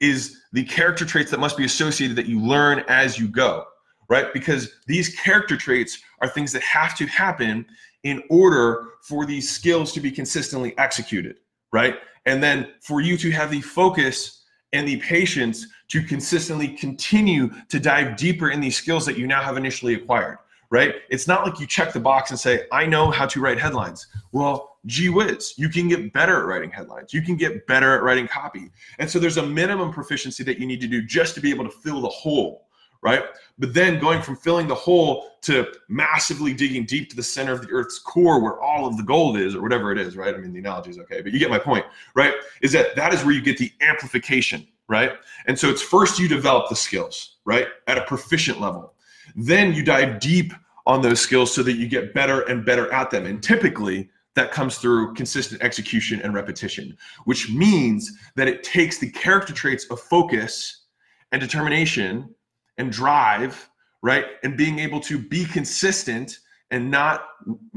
is 0.00 0.40
the 0.52 0.64
character 0.64 1.04
traits 1.04 1.30
that 1.30 1.38
must 1.38 1.56
be 1.56 1.64
associated 1.64 2.16
that 2.16 2.26
you 2.26 2.40
learn 2.40 2.82
as 2.88 3.20
you 3.20 3.28
go, 3.28 3.66
right? 4.08 4.32
Because 4.32 4.72
these 4.88 5.14
character 5.14 5.56
traits 5.56 6.00
are 6.22 6.28
things 6.28 6.50
that 6.52 6.62
have 6.62 6.96
to 6.96 7.06
happen 7.06 7.66
in 8.04 8.22
order 8.30 8.84
for 9.02 9.26
these 9.26 9.50
skills 9.50 9.92
to 9.92 10.00
be 10.00 10.10
consistently 10.10 10.76
executed, 10.78 11.36
right? 11.72 11.96
And 12.26 12.42
then 12.42 12.68
for 12.80 13.00
you 13.00 13.16
to 13.18 13.30
have 13.30 13.50
the 13.50 13.60
focus 13.60 14.44
and 14.72 14.86
the 14.86 14.98
patience 14.98 15.66
to 15.88 16.02
consistently 16.02 16.68
continue 16.68 17.50
to 17.68 17.80
dive 17.80 18.16
deeper 18.16 18.50
in 18.50 18.60
these 18.60 18.76
skills 18.76 19.04
that 19.06 19.18
you 19.18 19.26
now 19.26 19.42
have 19.42 19.56
initially 19.56 19.94
acquired, 19.94 20.38
right? 20.70 20.96
It's 21.10 21.26
not 21.26 21.44
like 21.44 21.58
you 21.58 21.66
check 21.66 21.92
the 21.92 22.00
box 22.00 22.30
and 22.30 22.38
say, 22.38 22.66
I 22.70 22.86
know 22.86 23.10
how 23.10 23.26
to 23.26 23.40
write 23.40 23.58
headlines. 23.58 24.06
Well, 24.32 24.78
gee 24.86 25.08
whiz, 25.08 25.54
you 25.56 25.68
can 25.68 25.88
get 25.88 26.12
better 26.12 26.38
at 26.38 26.46
writing 26.46 26.70
headlines. 26.70 27.12
You 27.12 27.22
can 27.22 27.36
get 27.36 27.66
better 27.66 27.94
at 27.94 28.02
writing 28.02 28.28
copy. 28.28 28.70
And 28.98 29.10
so 29.10 29.18
there's 29.18 29.36
a 29.36 29.46
minimum 29.46 29.92
proficiency 29.92 30.44
that 30.44 30.58
you 30.58 30.66
need 30.66 30.80
to 30.80 30.86
do 30.86 31.02
just 31.02 31.34
to 31.34 31.40
be 31.40 31.50
able 31.50 31.64
to 31.64 31.70
fill 31.70 32.00
the 32.00 32.08
hole 32.08 32.68
right? 33.02 33.24
But 33.58 33.74
then 33.74 33.98
going 33.98 34.22
from 34.22 34.36
filling 34.36 34.66
the 34.66 34.74
hole 34.74 35.30
to 35.42 35.66
massively 35.88 36.52
digging 36.52 36.84
deep 36.84 37.08
to 37.10 37.16
the 37.16 37.22
center 37.22 37.52
of 37.52 37.62
the 37.62 37.70
earth's 37.70 37.98
core 37.98 38.40
where 38.40 38.60
all 38.60 38.86
of 38.86 38.96
the 38.96 39.02
gold 39.02 39.38
is 39.38 39.54
or 39.54 39.62
whatever 39.62 39.90
it 39.92 39.98
is, 39.98 40.16
right? 40.16 40.34
I 40.34 40.38
mean, 40.38 40.52
the 40.52 40.58
analogy 40.58 40.90
is 40.90 40.98
okay, 40.98 41.22
but 41.22 41.32
you 41.32 41.38
get 41.38 41.50
my 41.50 41.58
point, 41.58 41.84
right? 42.14 42.34
Is 42.62 42.72
that 42.72 42.94
that 42.96 43.14
is 43.14 43.24
where 43.24 43.34
you 43.34 43.40
get 43.40 43.58
the 43.58 43.72
amplification, 43.80 44.66
right? 44.88 45.12
And 45.46 45.58
so 45.58 45.68
it's 45.70 45.82
first 45.82 46.18
you 46.18 46.28
develop 46.28 46.68
the 46.68 46.76
skills, 46.76 47.36
right? 47.44 47.68
At 47.86 47.98
a 47.98 48.02
proficient 48.02 48.60
level. 48.60 48.94
Then 49.34 49.72
you 49.72 49.82
dive 49.82 50.20
deep 50.20 50.52
on 50.86 51.02
those 51.02 51.20
skills 51.20 51.54
so 51.54 51.62
that 51.62 51.74
you 51.74 51.88
get 51.88 52.12
better 52.14 52.42
and 52.42 52.64
better 52.64 52.92
at 52.92 53.10
them. 53.10 53.26
And 53.26 53.42
typically, 53.42 54.10
that 54.34 54.52
comes 54.52 54.78
through 54.78 55.14
consistent 55.14 55.62
execution 55.62 56.20
and 56.22 56.34
repetition, 56.34 56.96
which 57.24 57.50
means 57.50 58.12
that 58.36 58.48
it 58.48 58.62
takes 58.62 58.98
the 58.98 59.10
character 59.10 59.52
traits 59.52 59.86
of 59.90 60.00
focus 60.00 60.84
and 61.32 61.40
determination 61.40 62.34
and 62.80 62.90
drive, 62.90 63.68
right? 64.02 64.24
And 64.42 64.56
being 64.56 64.78
able 64.78 65.00
to 65.00 65.18
be 65.18 65.44
consistent 65.44 66.38
and 66.70 66.90
not 66.90 67.26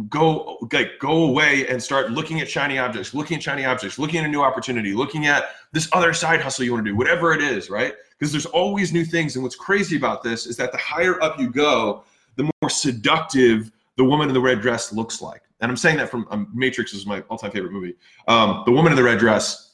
go 0.10 0.58
like 0.72 0.92
go 1.00 1.26
away 1.26 1.68
and 1.68 1.82
start 1.82 2.12
looking 2.12 2.40
at 2.40 2.50
shiny 2.50 2.78
objects, 2.78 3.14
looking 3.14 3.38
at 3.38 3.44
shiny 3.44 3.66
objects, 3.66 4.00
looking 4.00 4.20
at 4.20 4.26
a 4.26 4.30
new 4.30 4.42
opportunity, 4.42 4.94
looking 4.94 5.26
at 5.26 5.56
this 5.74 5.90
other 5.92 6.14
side 6.14 6.40
hustle 6.40 6.64
you 6.64 6.72
want 6.72 6.86
to 6.86 6.92
do, 6.92 6.96
whatever 6.96 7.34
it 7.34 7.42
is, 7.42 7.70
right? 7.70 7.96
Because 8.18 8.32
there's 8.32 8.46
always 8.46 8.94
new 8.94 9.04
things. 9.04 9.36
And 9.36 9.44
what's 9.44 9.56
crazy 9.56 9.98
about 9.98 10.24
this 10.24 10.46
is 10.46 10.56
that 10.58 10.72
the 10.72 10.78
higher 10.78 11.22
up 11.22 11.40
you 11.40 11.50
go, 11.50 12.04
the 12.36 12.50
more 12.62 12.70
seductive 12.70 13.72
the 13.98 14.04
woman 14.04 14.28
in 14.30 14.34
the 14.34 14.42
red 14.42 14.62
dress 14.62 14.94
looks 14.94 15.22
like. 15.22 15.42
And 15.60 15.70
I'm 15.70 15.78
saying 15.78 15.98
that 15.98 16.10
from 16.10 16.28
um, 16.32 16.48
Matrix 16.54 16.94
is 16.94 17.06
my 17.06 17.22
all-time 17.30 17.52
favorite 17.52 17.74
movie. 17.74 17.96
Um, 18.28 18.64
the 18.66 18.72
woman 18.72 18.92
in 18.94 18.96
the 18.96 19.04
red 19.04 19.20
dress. 19.20 19.72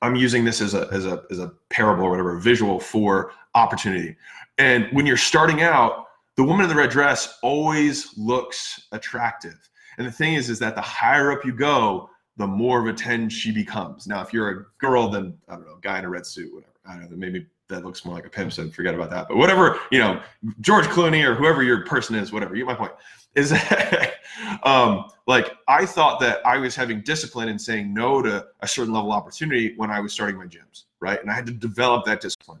I'm 0.00 0.14
using 0.14 0.44
this 0.44 0.60
as 0.60 0.74
a 0.74 0.88
as 0.92 1.06
a 1.06 1.24
as 1.28 1.40
a 1.40 1.52
parable 1.70 2.04
or 2.04 2.10
whatever, 2.10 2.36
a 2.36 2.40
visual 2.40 2.78
for 2.78 3.32
opportunity. 3.54 4.16
And 4.58 4.88
when 4.92 5.06
you're 5.06 5.16
starting 5.16 5.62
out, 5.62 6.06
the 6.36 6.44
woman 6.44 6.64
in 6.64 6.68
the 6.68 6.76
red 6.76 6.90
dress 6.90 7.38
always 7.42 8.16
looks 8.16 8.88
attractive. 8.92 9.56
And 9.98 10.06
the 10.06 10.12
thing 10.12 10.34
is, 10.34 10.50
is 10.50 10.58
that 10.60 10.74
the 10.74 10.80
higher 10.80 11.32
up 11.32 11.44
you 11.44 11.52
go, 11.52 12.10
the 12.36 12.46
more 12.46 12.80
of 12.80 12.86
a 12.86 12.92
10 12.92 13.28
she 13.28 13.50
becomes. 13.50 14.06
Now, 14.06 14.22
if 14.22 14.32
you're 14.32 14.50
a 14.50 14.64
girl, 14.78 15.08
then 15.08 15.36
I 15.48 15.54
don't 15.54 15.66
know, 15.66 15.78
guy 15.80 15.98
in 15.98 16.04
a 16.04 16.08
red 16.08 16.24
suit, 16.24 16.54
whatever. 16.54 16.72
I 16.86 16.92
don't 16.94 17.10
know, 17.10 17.16
maybe 17.16 17.46
that 17.68 17.84
looks 17.84 18.04
more 18.04 18.14
like 18.14 18.26
a 18.26 18.30
pimp, 18.30 18.52
so 18.52 18.68
forget 18.70 18.94
about 18.94 19.10
that. 19.10 19.28
But 19.28 19.36
whatever, 19.36 19.80
you 19.90 19.98
know, 19.98 20.22
George 20.60 20.86
Clooney 20.86 21.24
or 21.24 21.34
whoever 21.34 21.62
your 21.62 21.84
person 21.84 22.14
is, 22.14 22.32
whatever, 22.32 22.54
you 22.54 22.64
get 22.64 22.70
my 22.70 22.74
point. 22.74 22.92
Is 23.34 23.50
that 23.50 24.14
um, 24.62 25.10
like 25.26 25.52
I 25.66 25.84
thought 25.84 26.20
that 26.20 26.44
I 26.46 26.56
was 26.58 26.74
having 26.74 27.02
discipline 27.02 27.48
and 27.48 27.60
saying 27.60 27.92
no 27.92 28.22
to 28.22 28.46
a 28.60 28.68
certain 28.68 28.92
level 28.94 29.12
of 29.12 29.18
opportunity 29.18 29.74
when 29.76 29.90
I 29.90 30.00
was 30.00 30.12
starting 30.12 30.36
my 30.36 30.46
gyms, 30.46 30.84
right? 31.00 31.20
And 31.20 31.30
I 31.30 31.34
had 31.34 31.46
to 31.46 31.52
develop 31.52 32.06
that 32.06 32.20
discipline. 32.20 32.60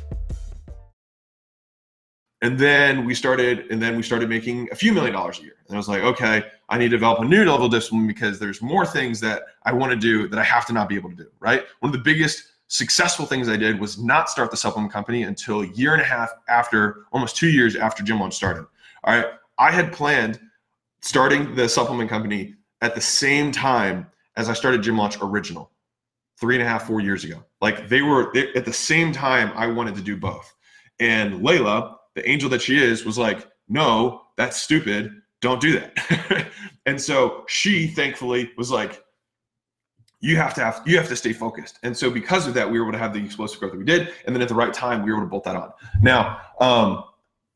and 2.41 2.57
then 2.57 3.05
we 3.05 3.13
started 3.13 3.65
and 3.71 3.81
then 3.81 3.95
we 3.95 4.03
started 4.03 4.27
making 4.27 4.67
a 4.71 4.75
few 4.75 4.91
million 4.91 5.13
dollars 5.13 5.39
a 5.39 5.43
year 5.43 5.55
and 5.67 5.75
i 5.75 5.77
was 5.77 5.87
like 5.87 6.01
okay 6.01 6.43
i 6.69 6.77
need 6.77 6.89
to 6.89 6.97
develop 6.97 7.19
a 7.19 7.25
new 7.25 7.45
level 7.45 7.65
of 7.65 7.71
discipline 7.71 8.07
because 8.07 8.39
there's 8.39 8.61
more 8.61 8.85
things 8.85 9.19
that 9.19 9.43
i 9.63 9.71
want 9.71 9.91
to 9.91 9.97
do 9.97 10.27
that 10.27 10.39
i 10.39 10.43
have 10.43 10.65
to 10.65 10.73
not 10.73 10.89
be 10.89 10.95
able 10.95 11.09
to 11.09 11.15
do 11.15 11.27
right 11.39 11.63
one 11.79 11.89
of 11.89 11.93
the 11.93 12.03
biggest 12.03 12.53
successful 12.67 13.25
things 13.25 13.49
i 13.49 13.57
did 13.57 13.79
was 13.79 13.97
not 13.97 14.29
start 14.29 14.49
the 14.51 14.57
supplement 14.57 14.91
company 14.91 15.23
until 15.23 15.61
a 15.61 15.67
year 15.67 15.93
and 15.93 16.01
a 16.01 16.05
half 16.05 16.31
after 16.47 17.05
almost 17.11 17.35
two 17.35 17.49
years 17.49 17.75
after 17.75 18.03
gym 18.03 18.19
launch 18.19 18.33
started 18.33 18.65
all 19.03 19.15
right 19.15 19.27
i 19.57 19.71
had 19.71 19.91
planned 19.91 20.39
starting 21.01 21.55
the 21.55 21.67
supplement 21.67 22.09
company 22.09 22.55
at 22.81 22.95
the 22.95 23.01
same 23.01 23.51
time 23.51 24.07
as 24.37 24.49
i 24.49 24.53
started 24.53 24.81
gym 24.81 24.97
launch 24.97 25.17
original 25.21 25.71
three 26.41 26.55
and 26.55 26.63
a 26.63 26.67
half, 26.67 26.87
four 26.87 26.99
years 26.99 27.23
ago. 27.23 27.43
Like 27.61 27.87
they 27.87 28.01
were 28.01 28.31
they, 28.33 28.51
at 28.53 28.65
the 28.65 28.73
same 28.73 29.13
time, 29.13 29.51
I 29.55 29.67
wanted 29.67 29.93
to 29.95 30.01
do 30.01 30.17
both. 30.17 30.51
And 30.99 31.43
Leila, 31.43 31.97
the 32.15 32.27
angel 32.29 32.49
that 32.49 32.61
she 32.61 32.81
is, 32.81 33.05
was 33.05 33.17
like, 33.17 33.47
no, 33.67 34.23
that's 34.37 34.57
stupid. 34.57 35.21
Don't 35.41 35.61
do 35.61 35.79
that. 35.79 36.47
and 36.85 36.99
so 36.99 37.43
she 37.47 37.87
thankfully 37.87 38.51
was 38.57 38.71
like, 38.71 39.03
you 40.21 40.37
have 40.37 40.53
to 40.53 40.61
have 40.61 40.81
you 40.85 40.97
have 40.97 41.07
to 41.07 41.15
stay 41.15 41.33
focused. 41.33 41.79
And 41.83 41.97
so 41.97 42.11
because 42.11 42.47
of 42.47 42.53
that, 42.53 42.69
we 42.69 42.79
were 42.79 42.85
able 42.85 42.93
to 42.93 42.99
have 42.99 43.13
the 43.13 43.23
explosive 43.23 43.59
growth 43.59 43.71
that 43.71 43.79
we 43.79 43.85
did. 43.85 44.13
And 44.25 44.35
then 44.35 44.41
at 44.41 44.47
the 44.47 44.55
right 44.55 44.73
time, 44.73 45.03
we 45.03 45.11
were 45.11 45.17
able 45.17 45.25
to 45.25 45.29
bolt 45.29 45.43
that 45.45 45.55
on. 45.55 45.71
Now, 46.01 46.39
um, 46.59 47.03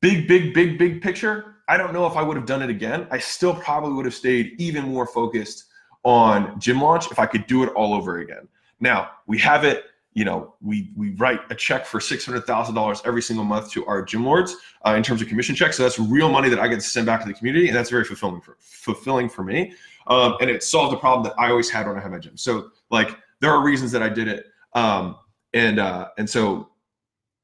big, 0.02 0.28
big, 0.28 0.54
big, 0.54 0.80
big 0.80 1.02
picture. 1.02 1.58
I 1.68 1.78
don't 1.78 1.94
know 1.94 2.08
if 2.08 2.16
I 2.16 2.24
would 2.24 2.38
have 2.38 2.46
done 2.46 2.64
it 2.64 2.70
again. 2.70 3.08
I 3.12 3.20
still 3.20 3.54
probably 3.56 3.94
would 3.94 4.06
have 4.06 4.16
stayed 4.16 4.56
even 4.60 4.86
more 4.86 5.06
focused 5.06 5.66
on 6.04 6.60
gym 6.60 6.82
launch 6.82 7.12
if 7.12 7.20
I 7.20 7.26
could 7.26 7.46
do 7.48 7.64
it 7.64 7.70
all 7.74 7.94
over 7.94 8.20
again. 8.20 8.48
Now 8.80 9.12
we 9.28 9.38
have 9.40 9.64
it. 9.64 9.86
You 10.16 10.26
know, 10.26 10.56
we 10.62 10.92
we 10.96 11.12
write 11.16 11.42
a 11.50 11.56
check 11.56 11.86
for 11.86 12.00
six 12.00 12.26
hundred 12.26 12.48
thousand 12.48 12.74
dollars 12.74 13.02
every 13.06 13.22
single 13.22 13.46
month 13.46 13.70
to 13.72 13.86
our 13.86 14.02
gym 14.02 14.26
lords 14.26 14.56
uh, 14.86 14.96
in 14.96 15.04
terms 15.04 15.22
of 15.22 15.28
commission 15.28 15.56
checks. 15.56 15.78
So 15.78 15.84
that's 15.84 16.00
real 16.00 16.30
money 16.30 16.50
that 16.50 16.60
I 16.60 16.68
get 16.68 16.76
to 16.76 16.82
send 16.82 17.06
back 17.06 17.22
to 17.22 17.28
the 17.28 17.34
community, 17.34 17.68
and 17.68 17.76
that's 17.76 17.90
very 17.90 18.06
fulfilling 18.06 18.42
for 18.42 18.56
fulfilling 18.60 19.30
for 19.30 19.44
me. 19.44 19.74
Um, 20.08 20.38
and 20.42 20.50
it 20.50 20.64
solved 20.64 20.96
a 20.96 20.98
problem 20.98 21.24
that 21.26 21.34
I 21.38 21.50
always 21.50 21.70
had 21.70 21.86
when 21.86 21.98
I 21.98 22.00
had 22.00 22.12
my 22.12 22.20
gym. 22.20 22.38
So 22.38 22.72
like 22.90 23.18
there 23.42 23.52
are 23.52 23.62
reasons 23.62 23.92
that 23.92 24.02
I 24.02 24.10
did 24.10 24.28
it, 24.28 24.48
um, 24.74 25.18
and 25.54 25.80
uh, 25.80 26.08
and 26.18 26.30
so 26.30 26.70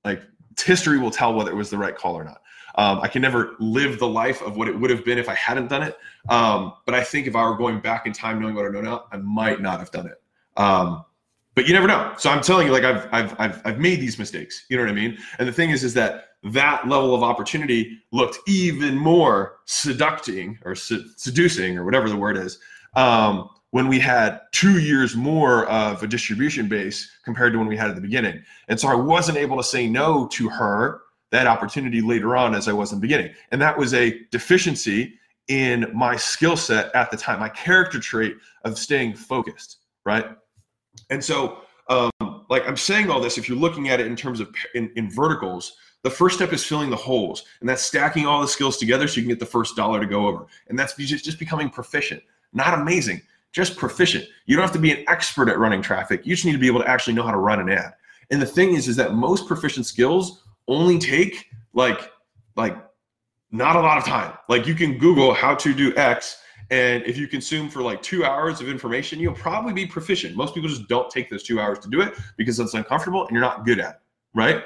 like 0.06 0.24
history 0.58 0.98
will 0.98 1.12
tell 1.12 1.34
whether 1.34 1.52
it 1.52 1.56
was 1.56 1.70
the 1.70 1.78
right 1.78 1.96
call 1.96 2.16
or 2.16 2.24
not. 2.24 2.42
Um, 2.76 3.02
I 3.02 3.10
can 3.10 3.22
never 3.22 3.56
live 3.60 4.00
the 4.00 4.08
life 4.08 4.42
of 4.42 4.56
what 4.56 4.70
it 4.70 4.80
would 4.80 4.90
have 4.90 5.04
been 5.04 5.18
if 5.18 5.28
I 5.28 5.36
hadn't 5.36 5.68
done 5.68 5.84
it. 5.84 5.98
Um, 6.30 6.74
but 6.86 6.96
I 6.96 7.04
think 7.04 7.28
if 7.28 7.36
I 7.36 7.44
were 7.44 7.58
going 7.58 7.82
back 7.82 8.06
in 8.06 8.14
time, 8.14 8.40
knowing 8.40 8.56
what 8.56 8.66
I 8.66 8.70
know 8.70 8.82
now, 8.82 9.06
I 9.12 9.18
might 9.18 9.62
not 9.62 9.80
have 9.80 9.92
done 9.92 10.08
it. 10.08 10.22
But 11.62 11.68
you 11.68 11.76
never 11.76 11.86
know. 11.86 12.12
So 12.18 12.32
I'm 12.32 12.42
telling 12.42 12.66
you, 12.66 12.74
like 12.74 12.84
I've, 12.84 13.08
I've, 13.12 13.40
I've, 13.40 13.62
I've 13.64 13.80
made 13.80 14.02
these 14.02 14.18
mistakes. 14.18 14.66
You 14.68 14.78
know 14.78 14.84
what 14.84 14.90
I 14.90 14.96
mean? 14.96 15.16
And 15.38 15.48
the 15.48 15.52
thing 15.52 15.70
is, 15.70 15.84
is 15.84 15.94
that 15.94 16.30
that 16.46 16.88
level 16.88 17.14
of 17.14 17.22
opportunity 17.22 18.00
looked 18.12 18.40
even 18.48 18.98
more 18.98 19.58
seducting 19.66 20.58
or 20.66 20.74
seducing 20.74 21.78
or 21.78 21.86
whatever 21.86 22.10
the 22.10 22.18
word 22.18 22.36
is 22.36 22.58
um, 22.96 23.48
when 23.70 23.88
we 23.88 24.00
had 24.00 24.42
two 24.54 24.80
years 24.80 25.16
more 25.16 25.68
of 25.68 26.02
a 26.02 26.08
distribution 26.08 26.68
base 26.68 27.12
compared 27.24 27.54
to 27.54 27.60
when 27.60 27.68
we 27.68 27.78
had 27.78 27.92
at 27.92 27.96
the 27.96 28.02
beginning. 28.02 28.42
And 28.68 28.80
so 28.80 28.88
I 28.88 28.96
wasn't 28.96 29.38
able 29.38 29.58
to 29.58 29.64
say 29.64 29.86
no 29.86 30.26
to 30.30 30.50
her 30.50 31.02
that 31.30 31.46
opportunity 31.46 32.02
later 32.02 32.36
on 32.36 32.56
as 32.56 32.68
I 32.68 32.74
was 32.74 32.92
in 32.92 32.98
the 32.98 33.02
beginning. 33.02 33.36
And 33.52 33.62
that 33.62 33.78
was 33.78 33.94
a 33.94 34.20
deficiency 34.32 35.14
in 35.48 35.92
my 35.94 36.16
skill 36.16 36.58
set 36.58 36.90
at 36.96 37.12
the 37.12 37.18
time, 37.18 37.40
my 37.40 37.50
character 37.50 38.00
trait 38.00 38.36
of 38.66 38.80
staying 38.80 39.14
focused, 39.14 39.78
right? 40.06 40.26
And 41.10 41.24
so, 41.24 41.60
um, 41.90 42.12
like 42.50 42.68
I'm 42.68 42.78
saying 42.78 43.10
all 43.10 43.20
this, 43.20 43.38
if 43.38 43.50
you're 43.50 43.58
looking 43.58 43.90
at 43.90 44.00
it 44.00 44.08
in 44.08 44.16
terms 44.16 44.40
of 44.40 44.50
in, 44.76 44.92
in 44.96 45.10
verticals, 45.10 45.74
the 46.04 46.10
first 46.10 46.36
step 46.36 46.52
is 46.54 46.64
filling 46.64 46.90
the 46.90 46.96
holes, 46.96 47.44
and 47.60 47.70
that's 47.70 47.84
stacking 47.84 48.26
all 48.26 48.42
the 48.42 48.48
skills 48.48 48.78
together 48.78 49.08
so 49.08 49.18
you 49.18 49.24
can 49.24 49.30
get 49.30 49.40
the 49.40 49.46
first 49.46 49.76
dollar 49.76 50.00
to 50.00 50.06
go 50.06 50.28
over. 50.28 50.48
And 50.68 50.78
that's 50.78 50.96
just, 50.96 51.26
just 51.26 51.40
becoming 51.40 51.70
proficient, 51.70 52.24
not 52.54 52.80
amazing, 52.80 53.22
just 53.52 53.78
proficient. 53.78 54.26
You 54.46 54.56
don't 54.56 54.64
have 54.64 54.74
to 54.74 54.80
be 54.80 54.92
an 54.92 55.04
expert 55.08 55.50
at 55.50 55.60
running 55.60 55.82
traffic. 55.82 56.26
You 56.26 56.34
just 56.34 56.46
need 56.46 56.54
to 56.54 56.58
be 56.58 56.68
able 56.68 56.82
to 56.82 56.88
actually 56.88 57.14
know 57.14 57.24
how 57.24 57.32
to 57.32 57.38
run 57.38 57.60
an 57.60 57.70
ad. 57.70 57.94
And 58.32 58.42
the 58.42 58.46
thing 58.46 58.74
is, 58.74 58.88
is 58.88 58.96
that 58.96 59.14
most 59.14 59.48
proficient 59.48 59.86
skills 59.86 60.44
only 60.68 60.98
take 60.98 61.48
like 61.74 62.12
like 62.56 62.78
not 63.52 63.76
a 63.76 63.80
lot 63.80 63.98
of 63.98 64.06
time. 64.06 64.34
Like 64.48 64.66
you 64.66 64.74
can 64.74 64.98
Google 64.98 65.34
how 65.34 65.56
to 65.56 65.74
do 65.74 65.96
X, 65.98 66.38
and 66.72 67.04
if 67.06 67.18
you 67.18 67.28
consume 67.28 67.70
for 67.70 67.82
like 67.82 68.02
two 68.02 68.24
hours 68.24 68.62
of 68.62 68.70
information, 68.70 69.20
you'll 69.20 69.34
probably 69.34 69.74
be 69.74 69.86
proficient. 69.86 70.38
Most 70.38 70.56
people 70.56 70.70
just 70.70 70.88
don't 70.88 71.10
take 71.10 71.30
those 71.30 71.44
two 71.44 71.60
hours 71.60 71.80
to 71.80 71.90
do 71.90 72.02
it 72.02 72.14
because 72.38 72.60
it's 72.60 72.74
uncomfortable 72.74 73.28
and 73.28 73.32
you're 73.32 73.42
not 73.42 73.66
good 73.66 73.80
at 73.80 73.96
it, 73.96 74.02
right? 74.34 74.64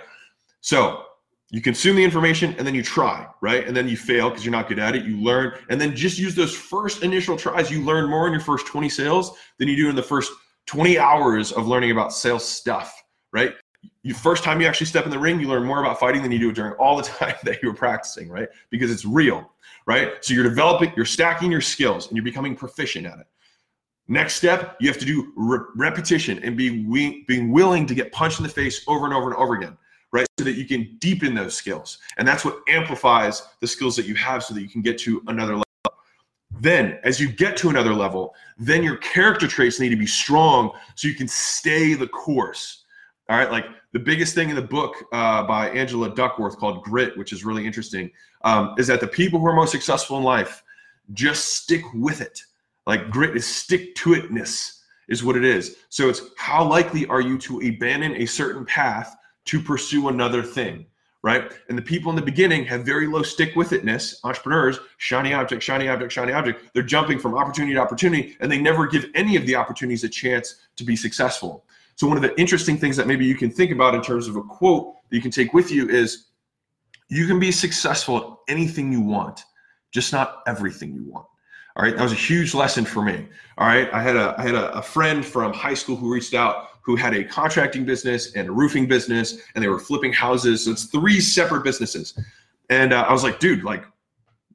So 0.61 1.05
you 1.49 1.61
consume 1.61 1.95
the 1.95 2.03
information 2.03 2.53
and 2.59 2.65
then 2.65 2.75
you 2.75 2.83
try, 2.83 3.27
right? 3.41 3.67
And 3.67 3.75
then 3.75 3.89
you 3.89 3.97
fail 3.97 4.29
because 4.29 4.45
you're 4.45 4.51
not 4.51 4.67
good 4.67 4.77
at 4.77 4.95
it. 4.95 5.03
You 5.03 5.17
learn, 5.17 5.53
and 5.69 5.81
then 5.81 5.95
just 5.95 6.19
use 6.19 6.35
those 6.35 6.55
first 6.55 7.01
initial 7.01 7.37
tries. 7.37 7.71
You 7.71 7.83
learn 7.83 8.07
more 8.07 8.27
in 8.27 8.33
your 8.33 8.41
first 8.41 8.67
20 8.67 8.87
sales 8.87 9.35
than 9.57 9.67
you 9.67 9.75
do 9.75 9.89
in 9.89 9.95
the 9.95 10.03
first 10.03 10.31
20 10.67 10.99
hours 10.99 11.51
of 11.51 11.67
learning 11.67 11.89
about 11.89 12.13
sales 12.13 12.47
stuff, 12.47 13.03
right? 13.31 13.55
you 14.03 14.13
first 14.13 14.43
time 14.43 14.61
you 14.61 14.67
actually 14.67 14.85
step 14.85 15.05
in 15.05 15.11
the 15.11 15.19
ring, 15.19 15.39
you 15.39 15.47
learn 15.47 15.63
more 15.63 15.79
about 15.79 15.99
fighting 15.99 16.21
than 16.21 16.31
you 16.31 16.39
do 16.39 16.51
during 16.51 16.73
all 16.73 16.97
the 16.97 17.03
time 17.19 17.35
that 17.43 17.61
you 17.61 17.69
were 17.69 17.75
practicing, 17.75 18.29
right? 18.29 18.47
Because 18.69 18.91
it's 18.91 19.05
real, 19.05 19.51
right? 19.85 20.23
So 20.23 20.33
you're 20.33 20.43
developing, 20.43 20.91
you're 20.95 21.05
stacking 21.05 21.51
your 21.51 21.61
skills 21.61 22.07
and 22.07 22.17
you're 22.17 22.23
becoming 22.23 22.55
proficient 22.55 23.05
at 23.05 23.19
it. 23.19 23.27
Next 24.07 24.35
step, 24.35 24.75
you 24.79 24.87
have 24.87 24.99
to 24.99 25.05
do 25.05 25.33
re- 25.35 25.65
repetition 25.75 26.39
and 26.43 26.55
be 26.55 26.85
we- 26.85 27.23
being 27.27 27.51
willing 27.51 27.85
to 27.87 27.95
get 27.95 28.11
punched 28.11 28.39
in 28.39 28.43
the 28.43 28.51
face 28.51 28.83
over 28.87 29.05
and 29.05 29.13
over 29.13 29.27
and 29.31 29.35
over 29.35 29.55
again, 29.55 29.77
right? 30.11 30.27
So 30.37 30.45
that 30.45 30.53
you 30.53 30.65
can 30.65 30.95
deepen 30.99 31.33
those 31.33 31.55
skills. 31.55 31.97
And 32.17 32.27
that's 32.27 32.45
what 32.45 32.59
amplifies 32.67 33.43
the 33.61 33.67
skills 33.67 33.95
that 33.95 34.05
you 34.05 34.15
have 34.15 34.43
so 34.43 34.53
that 34.53 34.61
you 34.61 34.69
can 34.69 34.81
get 34.81 34.97
to 34.99 35.23
another 35.27 35.53
level. 35.53 35.63
Then, 36.59 36.99
as 37.03 37.19
you 37.19 37.29
get 37.29 37.57
to 37.57 37.69
another 37.69 37.93
level, 37.93 38.33
then 38.57 38.83
your 38.83 38.97
character 38.97 39.47
traits 39.47 39.79
need 39.79 39.89
to 39.89 39.95
be 39.97 40.07
strong 40.07 40.71
so 40.95 41.07
you 41.07 41.15
can 41.15 41.27
stay 41.27 41.95
the 41.95 42.07
course 42.07 42.85
all 43.27 43.37
right, 43.37 43.49
like 43.49 43.65
the 43.91 43.99
biggest 43.99 44.35
thing 44.35 44.49
in 44.49 44.55
the 44.55 44.61
book 44.61 45.03
uh, 45.11 45.43
by 45.43 45.69
Angela 45.69 46.13
Duckworth 46.13 46.57
called 46.57 46.83
Grit, 46.83 47.17
which 47.17 47.33
is 47.33 47.43
really 47.43 47.65
interesting, 47.65 48.11
um, 48.45 48.75
is 48.77 48.87
that 48.87 49.01
the 49.01 49.07
people 49.07 49.39
who 49.39 49.47
are 49.47 49.55
most 49.55 49.71
successful 49.71 50.17
in 50.17 50.23
life 50.23 50.63
just 51.13 51.55
stick 51.55 51.83
with 51.93 52.21
it. 52.21 52.39
Like 52.87 53.09
grit 53.09 53.35
is 53.35 53.45
stick 53.45 53.95
to 53.95 54.11
itness, 54.11 54.79
is 55.09 55.23
what 55.23 55.35
it 55.35 55.43
is. 55.43 55.77
So 55.89 56.07
it's 56.07 56.21
how 56.37 56.67
likely 56.67 57.05
are 57.07 57.21
you 57.21 57.37
to 57.39 57.59
abandon 57.59 58.15
a 58.15 58.25
certain 58.25 58.63
path 58.65 59.15
to 59.45 59.59
pursue 59.59 60.07
another 60.09 60.43
thing, 60.43 60.85
right? 61.23 61.51
And 61.69 61.77
the 61.77 61.81
people 61.81 62.11
in 62.11 62.15
the 62.15 62.21
beginning 62.21 62.65
have 62.65 62.85
very 62.85 63.07
low 63.07 63.23
stick 63.23 63.55
with 63.55 63.71
itness. 63.71 64.15
Entrepreneurs, 64.23 64.79
shiny 64.97 65.33
object, 65.33 65.63
shiny 65.63 65.87
object, 65.87 66.11
shiny 66.11 66.31
object. 66.31 66.73
They're 66.73 66.83
jumping 66.83 67.19
from 67.19 67.35
opportunity 67.35 67.73
to 67.73 67.79
opportunity, 67.79 68.37
and 68.39 68.51
they 68.51 68.59
never 68.59 68.85
give 68.85 69.07
any 69.15 69.35
of 69.35 69.45
the 69.47 69.55
opportunities 69.55 70.03
a 70.03 70.09
chance 70.09 70.55
to 70.75 70.83
be 70.83 70.95
successful. 70.95 71.65
So 71.95 72.07
one 72.07 72.17
of 72.17 72.23
the 72.23 72.39
interesting 72.39 72.77
things 72.77 72.97
that 72.97 73.07
maybe 73.07 73.25
you 73.25 73.35
can 73.35 73.49
think 73.49 73.71
about 73.71 73.95
in 73.95 74.01
terms 74.01 74.27
of 74.27 74.35
a 74.35 74.43
quote 74.43 74.95
that 75.09 75.15
you 75.15 75.21
can 75.21 75.31
take 75.31 75.53
with 75.53 75.71
you 75.71 75.89
is 75.89 76.25
you 77.09 77.27
can 77.27 77.39
be 77.39 77.51
successful 77.51 78.17
at 78.17 78.53
anything 78.53 78.91
you 78.91 79.01
want, 79.01 79.43
just 79.91 80.11
not 80.11 80.41
everything 80.47 80.93
you 80.93 81.05
want. 81.05 81.25
All 81.75 81.83
right, 81.83 81.95
that 81.95 82.03
was 82.03 82.13
a 82.13 82.15
huge 82.15 82.53
lesson 82.53 82.85
for 82.85 83.01
me. 83.01 83.27
All 83.57 83.67
right, 83.67 83.93
I 83.93 84.01
had 84.01 84.15
a 84.15 84.33
I 84.37 84.43
had 84.43 84.55
a, 84.55 84.71
a 84.77 84.81
friend 84.81 85.25
from 85.25 85.51
high 85.51 85.73
school 85.73 85.95
who 85.97 86.11
reached 86.13 86.33
out 86.33 86.69
who 86.85 86.95
had 86.95 87.15
a 87.15 87.23
contracting 87.23 87.83
business 87.83 88.35
and 88.35 88.47
a 88.47 88.51
roofing 88.51 88.87
business, 88.87 89.39
and 89.55 89.63
they 89.63 89.67
were 89.67 89.79
flipping 89.79 90.13
houses. 90.13 90.65
So 90.65 90.71
it's 90.71 90.85
three 90.85 91.19
separate 91.19 91.63
businesses. 91.63 92.17
And 92.69 92.93
uh, 92.93 93.05
I 93.07 93.11
was 93.11 93.23
like, 93.23 93.39
dude, 93.39 93.63
like, 93.63 93.83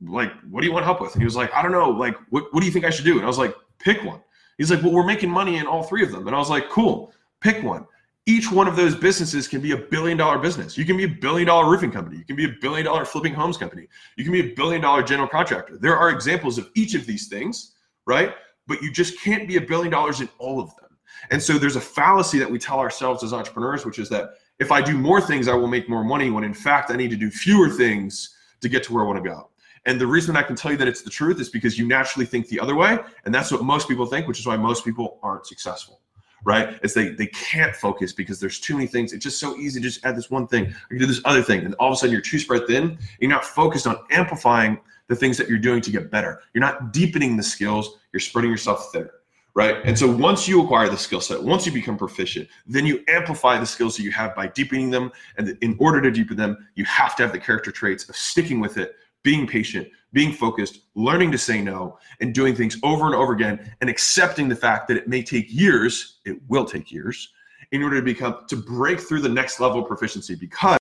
like, 0.00 0.32
what 0.48 0.60
do 0.60 0.66
you 0.68 0.72
want 0.72 0.84
help 0.84 1.00
with? 1.00 1.12
And 1.14 1.20
he 1.20 1.24
was 1.24 1.34
like, 1.34 1.52
I 1.52 1.60
don't 1.60 1.72
know, 1.72 1.90
like, 1.90 2.16
what, 2.30 2.54
what 2.54 2.60
do 2.60 2.66
you 2.66 2.72
think 2.72 2.84
I 2.84 2.90
should 2.90 3.04
do? 3.04 3.16
And 3.16 3.24
I 3.24 3.26
was 3.26 3.38
like, 3.38 3.54
pick 3.80 4.04
one. 4.04 4.20
He's 4.58 4.70
like, 4.70 4.80
well, 4.80 4.92
we're 4.92 5.04
making 5.04 5.28
money 5.28 5.56
in 5.56 5.66
all 5.66 5.82
three 5.82 6.04
of 6.04 6.12
them. 6.12 6.28
And 6.28 6.36
I 6.36 6.38
was 6.38 6.50
like, 6.50 6.68
cool. 6.70 7.12
Pick 7.40 7.64
one. 7.64 7.84
Each 8.26 8.52
one 8.52 8.68
of 8.68 8.76
those 8.76 8.94
businesses 8.94 9.48
can 9.48 9.60
be 9.60 9.72
a 9.72 9.76
billion 9.76 10.18
dollar 10.18 10.38
business. 10.38 10.76
You 10.76 10.84
can 10.84 10.96
be 10.96 11.04
a 11.04 11.08
billion 11.08 11.46
dollar 11.46 11.70
roofing 11.70 11.90
company. 11.90 12.18
You 12.18 12.24
can 12.24 12.36
be 12.36 12.44
a 12.44 12.54
billion 12.60 12.84
dollar 12.84 13.04
flipping 13.04 13.34
homes 13.34 13.56
company. 13.56 13.88
You 14.16 14.24
can 14.24 14.32
be 14.32 14.40
a 14.40 14.54
billion 14.54 14.82
dollar 14.82 15.02
general 15.02 15.28
contractor. 15.28 15.78
There 15.78 15.96
are 15.96 16.10
examples 16.10 16.58
of 16.58 16.70
each 16.74 16.94
of 16.94 17.06
these 17.06 17.28
things, 17.28 17.72
right? 18.06 18.34
But 18.66 18.82
you 18.82 18.92
just 18.92 19.20
can't 19.20 19.48
be 19.48 19.56
a 19.56 19.60
billion 19.60 19.90
dollars 19.90 20.20
in 20.20 20.28
all 20.38 20.60
of 20.60 20.74
them. 20.76 20.90
And 21.30 21.42
so 21.42 21.58
there's 21.58 21.76
a 21.76 21.80
fallacy 21.80 22.38
that 22.38 22.50
we 22.50 22.58
tell 22.58 22.78
ourselves 22.78 23.24
as 23.24 23.32
entrepreneurs, 23.32 23.84
which 23.84 23.98
is 23.98 24.08
that 24.10 24.34
if 24.58 24.70
I 24.70 24.82
do 24.82 24.96
more 24.96 25.20
things, 25.20 25.48
I 25.48 25.54
will 25.54 25.66
make 25.66 25.88
more 25.88 26.04
money, 26.04 26.30
when 26.30 26.44
in 26.44 26.54
fact, 26.54 26.90
I 26.90 26.96
need 26.96 27.10
to 27.10 27.16
do 27.16 27.30
fewer 27.30 27.68
things 27.68 28.36
to 28.60 28.68
get 28.68 28.84
to 28.84 28.92
where 28.92 29.02
I 29.02 29.06
want 29.06 29.22
to 29.22 29.28
go. 29.28 29.50
And 29.86 29.98
the 29.98 30.06
reason 30.06 30.36
I 30.36 30.42
can 30.42 30.56
tell 30.56 30.70
you 30.70 30.76
that 30.76 30.88
it's 30.88 31.02
the 31.02 31.10
truth 31.10 31.40
is 31.40 31.48
because 31.48 31.78
you 31.78 31.88
naturally 31.88 32.26
think 32.26 32.48
the 32.48 32.60
other 32.60 32.74
way. 32.74 32.98
And 33.24 33.34
that's 33.34 33.50
what 33.50 33.62
most 33.62 33.88
people 33.88 34.04
think, 34.04 34.28
which 34.28 34.38
is 34.38 34.46
why 34.46 34.56
most 34.56 34.84
people 34.84 35.18
aren't 35.22 35.46
successful 35.46 35.99
right? 36.44 36.78
It's 36.82 36.94
they 36.94 37.10
they 37.10 37.26
can't 37.26 37.74
focus 37.74 38.12
because 38.12 38.40
there's 38.40 38.60
too 38.60 38.74
many 38.74 38.86
things. 38.86 39.12
It's 39.12 39.22
just 39.24 39.40
so 39.40 39.56
easy 39.56 39.80
to 39.80 39.88
just 39.88 40.04
add 40.04 40.16
this 40.16 40.30
one 40.30 40.46
thing 40.46 40.74
or 40.90 40.98
do 40.98 41.06
this 41.06 41.20
other 41.24 41.42
thing, 41.42 41.64
and 41.64 41.74
all 41.74 41.88
of 41.88 41.94
a 41.94 41.96
sudden 41.96 42.12
you're 42.12 42.20
too 42.20 42.38
spread 42.38 42.66
thin. 42.66 42.98
You're 43.20 43.30
not 43.30 43.44
focused 43.44 43.86
on 43.86 43.98
amplifying 44.10 44.78
the 45.08 45.16
things 45.16 45.36
that 45.38 45.48
you're 45.48 45.58
doing 45.58 45.80
to 45.82 45.90
get 45.90 46.10
better. 46.10 46.40
You're 46.54 46.64
not 46.64 46.92
deepening 46.92 47.36
the 47.36 47.42
skills. 47.42 47.98
You're 48.12 48.20
spreading 48.20 48.50
yourself 48.50 48.90
thinner. 48.92 49.10
Right. 49.52 49.78
And 49.84 49.98
so 49.98 50.08
once 50.08 50.46
you 50.46 50.62
acquire 50.62 50.88
the 50.88 50.96
skill 50.96 51.20
set, 51.20 51.42
once 51.42 51.66
you 51.66 51.72
become 51.72 51.98
proficient, 51.98 52.48
then 52.68 52.86
you 52.86 53.02
amplify 53.08 53.58
the 53.58 53.66
skills 53.66 53.96
that 53.96 54.04
you 54.04 54.12
have 54.12 54.34
by 54.36 54.46
deepening 54.46 54.90
them. 54.90 55.10
And 55.38 55.58
in 55.60 55.76
order 55.80 56.00
to 56.00 56.10
deepen 56.12 56.36
them, 56.36 56.68
you 56.76 56.84
have 56.84 57.16
to 57.16 57.24
have 57.24 57.32
the 57.32 57.40
character 57.40 57.72
traits 57.72 58.08
of 58.08 58.14
sticking 58.14 58.60
with 58.60 58.78
it, 58.78 58.94
being 59.24 59.48
patient, 59.48 59.88
being 60.12 60.32
focused, 60.32 60.80
learning 60.94 61.30
to 61.32 61.38
say 61.38 61.62
no, 61.62 61.98
and 62.20 62.34
doing 62.34 62.54
things 62.54 62.76
over 62.82 63.06
and 63.06 63.14
over 63.14 63.32
again, 63.32 63.72
and 63.80 63.88
accepting 63.88 64.48
the 64.48 64.56
fact 64.56 64.88
that 64.88 64.96
it 64.96 65.06
may 65.06 65.22
take 65.22 65.46
years, 65.48 66.20
it 66.24 66.36
will 66.48 66.64
take 66.64 66.90
years, 66.90 67.32
in 67.72 67.82
order 67.82 67.96
to 67.96 68.02
become 68.02 68.44
to 68.48 68.56
break 68.56 68.98
through 69.00 69.20
the 69.20 69.28
next 69.28 69.60
level 69.60 69.80
of 69.82 69.86
proficiency. 69.86 70.34
Because 70.34 70.78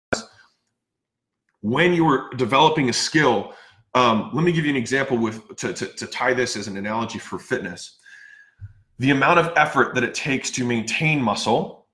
when 1.62 1.94
you 1.94 2.08
are 2.08 2.30
developing 2.36 2.90
a 2.90 2.94
skill, 2.94 3.54
um, 3.94 4.32
let 4.34 4.44
me 4.44 4.52
give 4.52 4.66
you 4.66 4.72
an 4.72 4.78
example 4.78 5.18
with 5.18 5.56
to, 5.58 5.74
to, 5.74 5.86
to 5.86 6.08
tie 6.08 6.34
this 6.34 6.56
as 6.56 6.68
an 6.68 6.78
analogy 6.78 7.20
for 7.20 7.38
fitness. 7.38 8.00
the 9.00 9.12
amount 9.12 9.40
of 9.40 9.52
effort 9.56 9.96
that 9.96 10.04
it 10.04 10.14
takes 10.14 10.52
to 10.52 10.66
maintain 10.66 11.22
muscle 11.22 11.88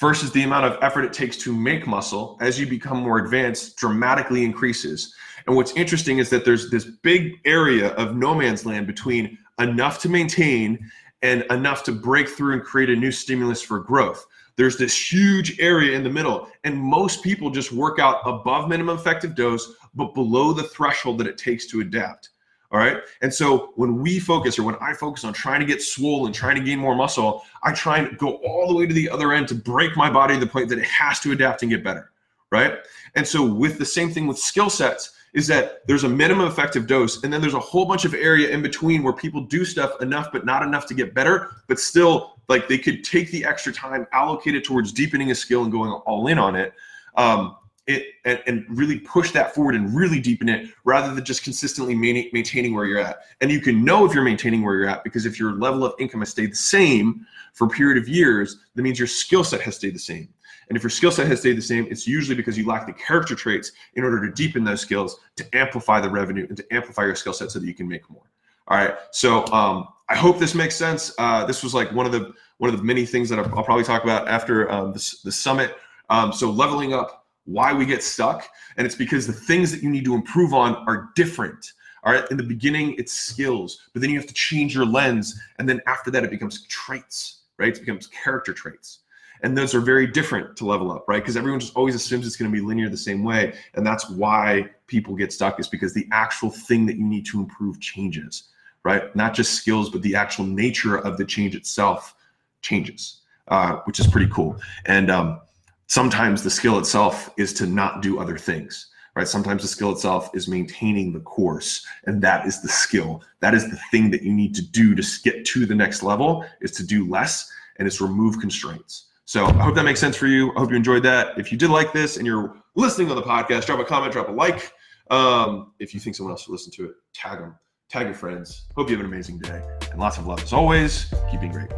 versus 0.00 0.30
the 0.30 0.42
amount 0.42 0.64
of 0.64 0.78
effort 0.80 1.04
it 1.04 1.12
takes 1.12 1.36
to 1.36 1.54
make 1.54 1.86
muscle 1.86 2.38
as 2.40 2.58
you 2.58 2.66
become 2.66 2.98
more 2.98 3.18
advanced 3.18 3.76
dramatically 3.76 4.44
increases. 4.44 5.14
And 5.46 5.54
what's 5.54 5.72
interesting 5.72 6.18
is 6.18 6.30
that 6.30 6.44
there's 6.44 6.70
this 6.70 6.84
big 6.84 7.34
area 7.44 7.88
of 7.94 8.16
no 8.16 8.34
man's 8.34 8.66
land 8.66 8.86
between 8.86 9.38
enough 9.58 10.00
to 10.00 10.08
maintain 10.08 10.90
and 11.22 11.44
enough 11.50 11.82
to 11.84 11.92
break 11.92 12.28
through 12.28 12.54
and 12.54 12.62
create 12.62 12.90
a 12.90 12.96
new 12.96 13.12
stimulus 13.12 13.62
for 13.62 13.80
growth. 13.80 14.26
There's 14.56 14.76
this 14.76 15.12
huge 15.12 15.60
area 15.60 15.96
in 15.96 16.02
the 16.02 16.10
middle, 16.10 16.48
and 16.64 16.78
most 16.78 17.22
people 17.22 17.50
just 17.50 17.72
work 17.72 17.98
out 17.98 18.20
above 18.24 18.68
minimum 18.68 18.96
effective 18.96 19.34
dose, 19.34 19.74
but 19.94 20.14
below 20.14 20.52
the 20.52 20.62
threshold 20.64 21.18
that 21.18 21.26
it 21.26 21.38
takes 21.38 21.66
to 21.66 21.80
adapt. 21.80 22.30
All 22.72 22.80
right. 22.80 22.98
And 23.22 23.32
so 23.32 23.72
when 23.76 24.00
we 24.02 24.18
focus 24.18 24.58
or 24.58 24.64
when 24.64 24.74
I 24.80 24.92
focus 24.92 25.24
on 25.24 25.32
trying 25.32 25.60
to 25.60 25.66
get 25.66 25.82
swollen, 25.82 26.32
trying 26.32 26.56
to 26.56 26.62
gain 26.62 26.80
more 26.80 26.96
muscle, 26.96 27.44
I 27.62 27.72
try 27.72 27.98
and 27.98 28.18
go 28.18 28.36
all 28.36 28.68
the 28.68 28.74
way 28.74 28.86
to 28.86 28.94
the 28.94 29.08
other 29.08 29.32
end 29.32 29.46
to 29.48 29.54
break 29.54 29.96
my 29.96 30.10
body 30.10 30.34
to 30.34 30.40
the 30.40 30.46
point 30.46 30.68
that 30.70 30.78
it 30.78 30.84
has 30.86 31.20
to 31.20 31.32
adapt 31.32 31.62
and 31.62 31.70
get 31.70 31.84
better. 31.84 32.10
Right. 32.50 32.78
And 33.14 33.26
so 33.26 33.44
with 33.44 33.78
the 33.78 33.84
same 33.84 34.10
thing 34.10 34.26
with 34.26 34.38
skill 34.38 34.68
sets, 34.68 35.12
is 35.36 35.46
that 35.46 35.86
there's 35.86 36.04
a 36.04 36.08
minimum 36.08 36.48
effective 36.48 36.86
dose 36.86 37.22
and 37.22 37.32
then 37.32 37.42
there's 37.42 37.54
a 37.54 37.60
whole 37.60 37.84
bunch 37.84 38.06
of 38.06 38.14
area 38.14 38.48
in 38.48 38.62
between 38.62 39.02
where 39.02 39.12
people 39.12 39.42
do 39.42 39.64
stuff 39.64 40.00
enough 40.00 40.32
but 40.32 40.44
not 40.46 40.62
enough 40.62 40.86
to 40.86 40.94
get 40.94 41.14
better 41.14 41.50
but 41.68 41.78
still 41.78 42.40
like 42.48 42.66
they 42.66 42.78
could 42.78 43.04
take 43.04 43.30
the 43.30 43.44
extra 43.44 43.72
time 43.72 44.06
allocate 44.12 44.56
it 44.56 44.64
towards 44.64 44.92
deepening 44.92 45.30
a 45.30 45.34
skill 45.34 45.62
and 45.62 45.70
going 45.70 45.92
all 45.92 46.26
in 46.26 46.38
on 46.38 46.56
it 46.56 46.72
um, 47.16 47.56
it 47.86 48.06
and, 48.24 48.42
and, 48.46 48.66
really 48.68 48.98
push 48.98 49.30
that 49.30 49.54
forward 49.54 49.74
and 49.76 49.94
really 49.94 50.18
deepen 50.18 50.48
it 50.48 50.70
rather 50.84 51.14
than 51.14 51.24
just 51.24 51.44
consistently 51.44 51.94
maintaining 51.94 52.74
where 52.74 52.84
you're 52.84 52.98
at. 52.98 53.18
And 53.40 53.50
you 53.50 53.60
can 53.60 53.84
know 53.84 54.04
if 54.04 54.12
you're 54.12 54.24
maintaining 54.24 54.62
where 54.62 54.74
you're 54.74 54.88
at 54.88 55.04
because 55.04 55.24
if 55.24 55.38
your 55.38 55.52
level 55.52 55.84
of 55.84 55.94
income 56.00 56.20
has 56.20 56.30
stayed 56.30 56.50
the 56.50 56.56
same 56.56 57.24
for 57.52 57.66
a 57.68 57.70
period 57.70 58.02
of 58.02 58.08
years, 58.08 58.58
that 58.74 58.82
means 58.82 58.98
your 58.98 59.06
skill 59.06 59.44
set 59.44 59.60
has 59.60 59.76
stayed 59.76 59.94
the 59.94 60.00
same. 60.00 60.28
And 60.68 60.76
if 60.76 60.82
your 60.82 60.90
skill 60.90 61.12
set 61.12 61.28
has 61.28 61.40
stayed 61.40 61.56
the 61.56 61.62
same, 61.62 61.86
it's 61.90 62.06
usually 62.06 62.34
because 62.34 62.58
you 62.58 62.66
lack 62.66 62.86
the 62.86 62.92
character 62.92 63.34
traits 63.34 63.72
in 63.94 64.02
order 64.02 64.26
to 64.26 64.32
deepen 64.32 64.64
those 64.64 64.80
skills, 64.80 65.20
to 65.36 65.46
amplify 65.56 66.00
the 66.00 66.10
revenue, 66.10 66.46
and 66.48 66.56
to 66.56 66.74
amplify 66.74 67.04
your 67.04 67.14
skill 67.14 67.32
set 67.32 67.50
so 67.50 67.58
that 67.58 67.66
you 67.66 67.74
can 67.74 67.86
make 67.86 68.08
more. 68.10 68.24
All 68.68 68.76
right. 68.76 68.94
So 69.12 69.46
um, 69.46 69.88
I 70.08 70.16
hope 70.16 70.38
this 70.38 70.54
makes 70.54 70.74
sense. 70.74 71.14
Uh, 71.18 71.44
this 71.46 71.62
was 71.62 71.72
like 71.72 71.92
one 71.92 72.06
of 72.06 72.12
the 72.12 72.32
one 72.58 72.72
of 72.72 72.76
the 72.78 72.82
many 72.82 73.04
things 73.04 73.28
that 73.28 73.38
I'll, 73.38 73.62
probably 73.62 73.84
talk 73.84 74.02
about 74.02 74.28
after 74.28 74.70
um, 74.70 74.92
this, 74.92 75.20
the 75.20 75.30
summit. 75.30 75.76
Um, 76.08 76.32
so 76.32 76.50
leveling 76.50 76.94
up 76.94 77.26
why 77.44 77.72
we 77.72 77.84
get 77.84 78.02
stuck. 78.02 78.48
And 78.76 78.86
it's 78.86 78.94
because 78.94 79.26
the 79.26 79.32
things 79.32 79.70
that 79.72 79.82
you 79.82 79.90
need 79.90 80.04
to 80.06 80.14
improve 80.14 80.54
on 80.54 80.76
are 80.88 81.10
different. 81.14 81.74
All 82.02 82.12
right. 82.12 82.28
In 82.30 82.36
the 82.36 82.42
beginning, 82.42 82.94
it's 82.98 83.12
skills, 83.12 83.88
but 83.92 84.00
then 84.00 84.10
you 84.10 84.18
have 84.18 84.28
to 84.28 84.34
change 84.34 84.74
your 84.74 84.86
lens. 84.86 85.38
And 85.58 85.68
then 85.68 85.80
after 85.86 86.10
that, 86.12 86.24
it 86.24 86.30
becomes 86.30 86.66
traits, 86.66 87.42
right? 87.58 87.76
It 87.76 87.80
becomes 87.80 88.06
character 88.06 88.52
traits. 88.52 89.00
And 89.46 89.56
those 89.56 89.76
are 89.76 89.80
very 89.80 90.08
different 90.08 90.56
to 90.56 90.64
level 90.64 90.90
up, 90.90 91.04
right? 91.06 91.22
Because 91.22 91.36
everyone 91.36 91.60
just 91.60 91.76
always 91.76 91.94
assumes 91.94 92.26
it's 92.26 92.34
going 92.34 92.50
to 92.50 92.52
be 92.52 92.60
linear 92.60 92.88
the 92.88 92.96
same 92.96 93.22
way. 93.22 93.54
And 93.74 93.86
that's 93.86 94.10
why 94.10 94.68
people 94.88 95.14
get 95.14 95.32
stuck, 95.32 95.60
is 95.60 95.68
because 95.68 95.94
the 95.94 96.08
actual 96.10 96.50
thing 96.50 96.84
that 96.86 96.96
you 96.96 97.04
need 97.04 97.24
to 97.26 97.38
improve 97.38 97.78
changes, 97.78 98.48
right? 98.82 99.14
Not 99.14 99.34
just 99.34 99.54
skills, 99.54 99.88
but 99.88 100.02
the 100.02 100.16
actual 100.16 100.46
nature 100.46 100.98
of 100.98 101.16
the 101.16 101.24
change 101.24 101.54
itself 101.54 102.16
changes, 102.60 103.20
uh, 103.46 103.76
which 103.84 104.00
is 104.00 104.08
pretty 104.08 104.28
cool. 104.32 104.58
And 104.86 105.12
um, 105.12 105.40
sometimes 105.86 106.42
the 106.42 106.50
skill 106.50 106.76
itself 106.80 107.30
is 107.36 107.52
to 107.52 107.66
not 107.66 108.02
do 108.02 108.18
other 108.18 108.38
things 108.38 108.88
right 109.14 109.28
sometimes 109.28 109.62
the 109.62 109.68
skill 109.68 109.92
itself 109.92 110.28
is 110.34 110.48
maintaining 110.48 111.12
the 111.12 111.20
course 111.20 111.86
and 112.04 112.20
that 112.20 112.44
is 112.46 112.60
the 112.60 112.68
skill 112.68 113.22
that 113.40 113.54
is 113.54 113.70
the 113.70 113.78
thing 113.92 114.10
that 114.10 114.22
you 114.22 114.34
need 114.34 114.54
to 114.56 114.60
do 114.60 114.94
to 114.94 115.06
get 115.22 115.46
to 115.46 115.64
the 115.64 115.74
next 115.74 116.02
level 116.02 116.44
is 116.60 116.72
to 116.72 116.84
do 116.84 117.08
less 117.08 117.50
and 117.76 117.86
it's 117.86 118.00
remove 118.00 118.40
constraints 118.40 119.05
so 119.26 119.44
i 119.44 119.62
hope 119.62 119.74
that 119.74 119.84
makes 119.84 120.00
sense 120.00 120.16
for 120.16 120.26
you. 120.26 120.50
I 120.56 120.60
hope 120.60 120.70
you 120.70 120.76
enjoyed 120.76 121.02
that. 121.02 121.38
If 121.38 121.52
you 121.52 121.58
did 121.58 121.70
like 121.70 121.92
this 121.92 122.16
and 122.16 122.26
you're 122.26 122.56
listening 122.74 123.10
on 123.10 123.16
the 123.16 123.22
podcast 123.22 123.66
drop 123.66 123.78
a 123.78 123.84
comment 123.84 124.12
drop 124.12 124.28
a 124.28 124.32
like. 124.32 124.72
Um, 125.10 125.72
if 125.78 125.94
you 125.94 126.00
think 126.00 126.16
someone 126.16 126.32
else 126.32 126.42
should 126.42 126.52
listen 126.52 126.72
to 126.72 126.86
it 126.86 126.92
tag 127.14 127.38
them 127.38 127.54
tag 127.88 128.06
your 128.06 128.14
friends. 128.14 128.66
Hope 128.74 128.88
you 128.90 128.96
have 128.96 129.04
an 129.04 129.12
amazing 129.12 129.38
day 129.38 129.62
and 129.90 130.00
lots 130.00 130.18
of 130.18 130.26
love 130.26 130.42
as 130.42 130.52
always. 130.52 131.12
Keep 131.30 131.40
being 131.40 131.52
great! 131.52 131.70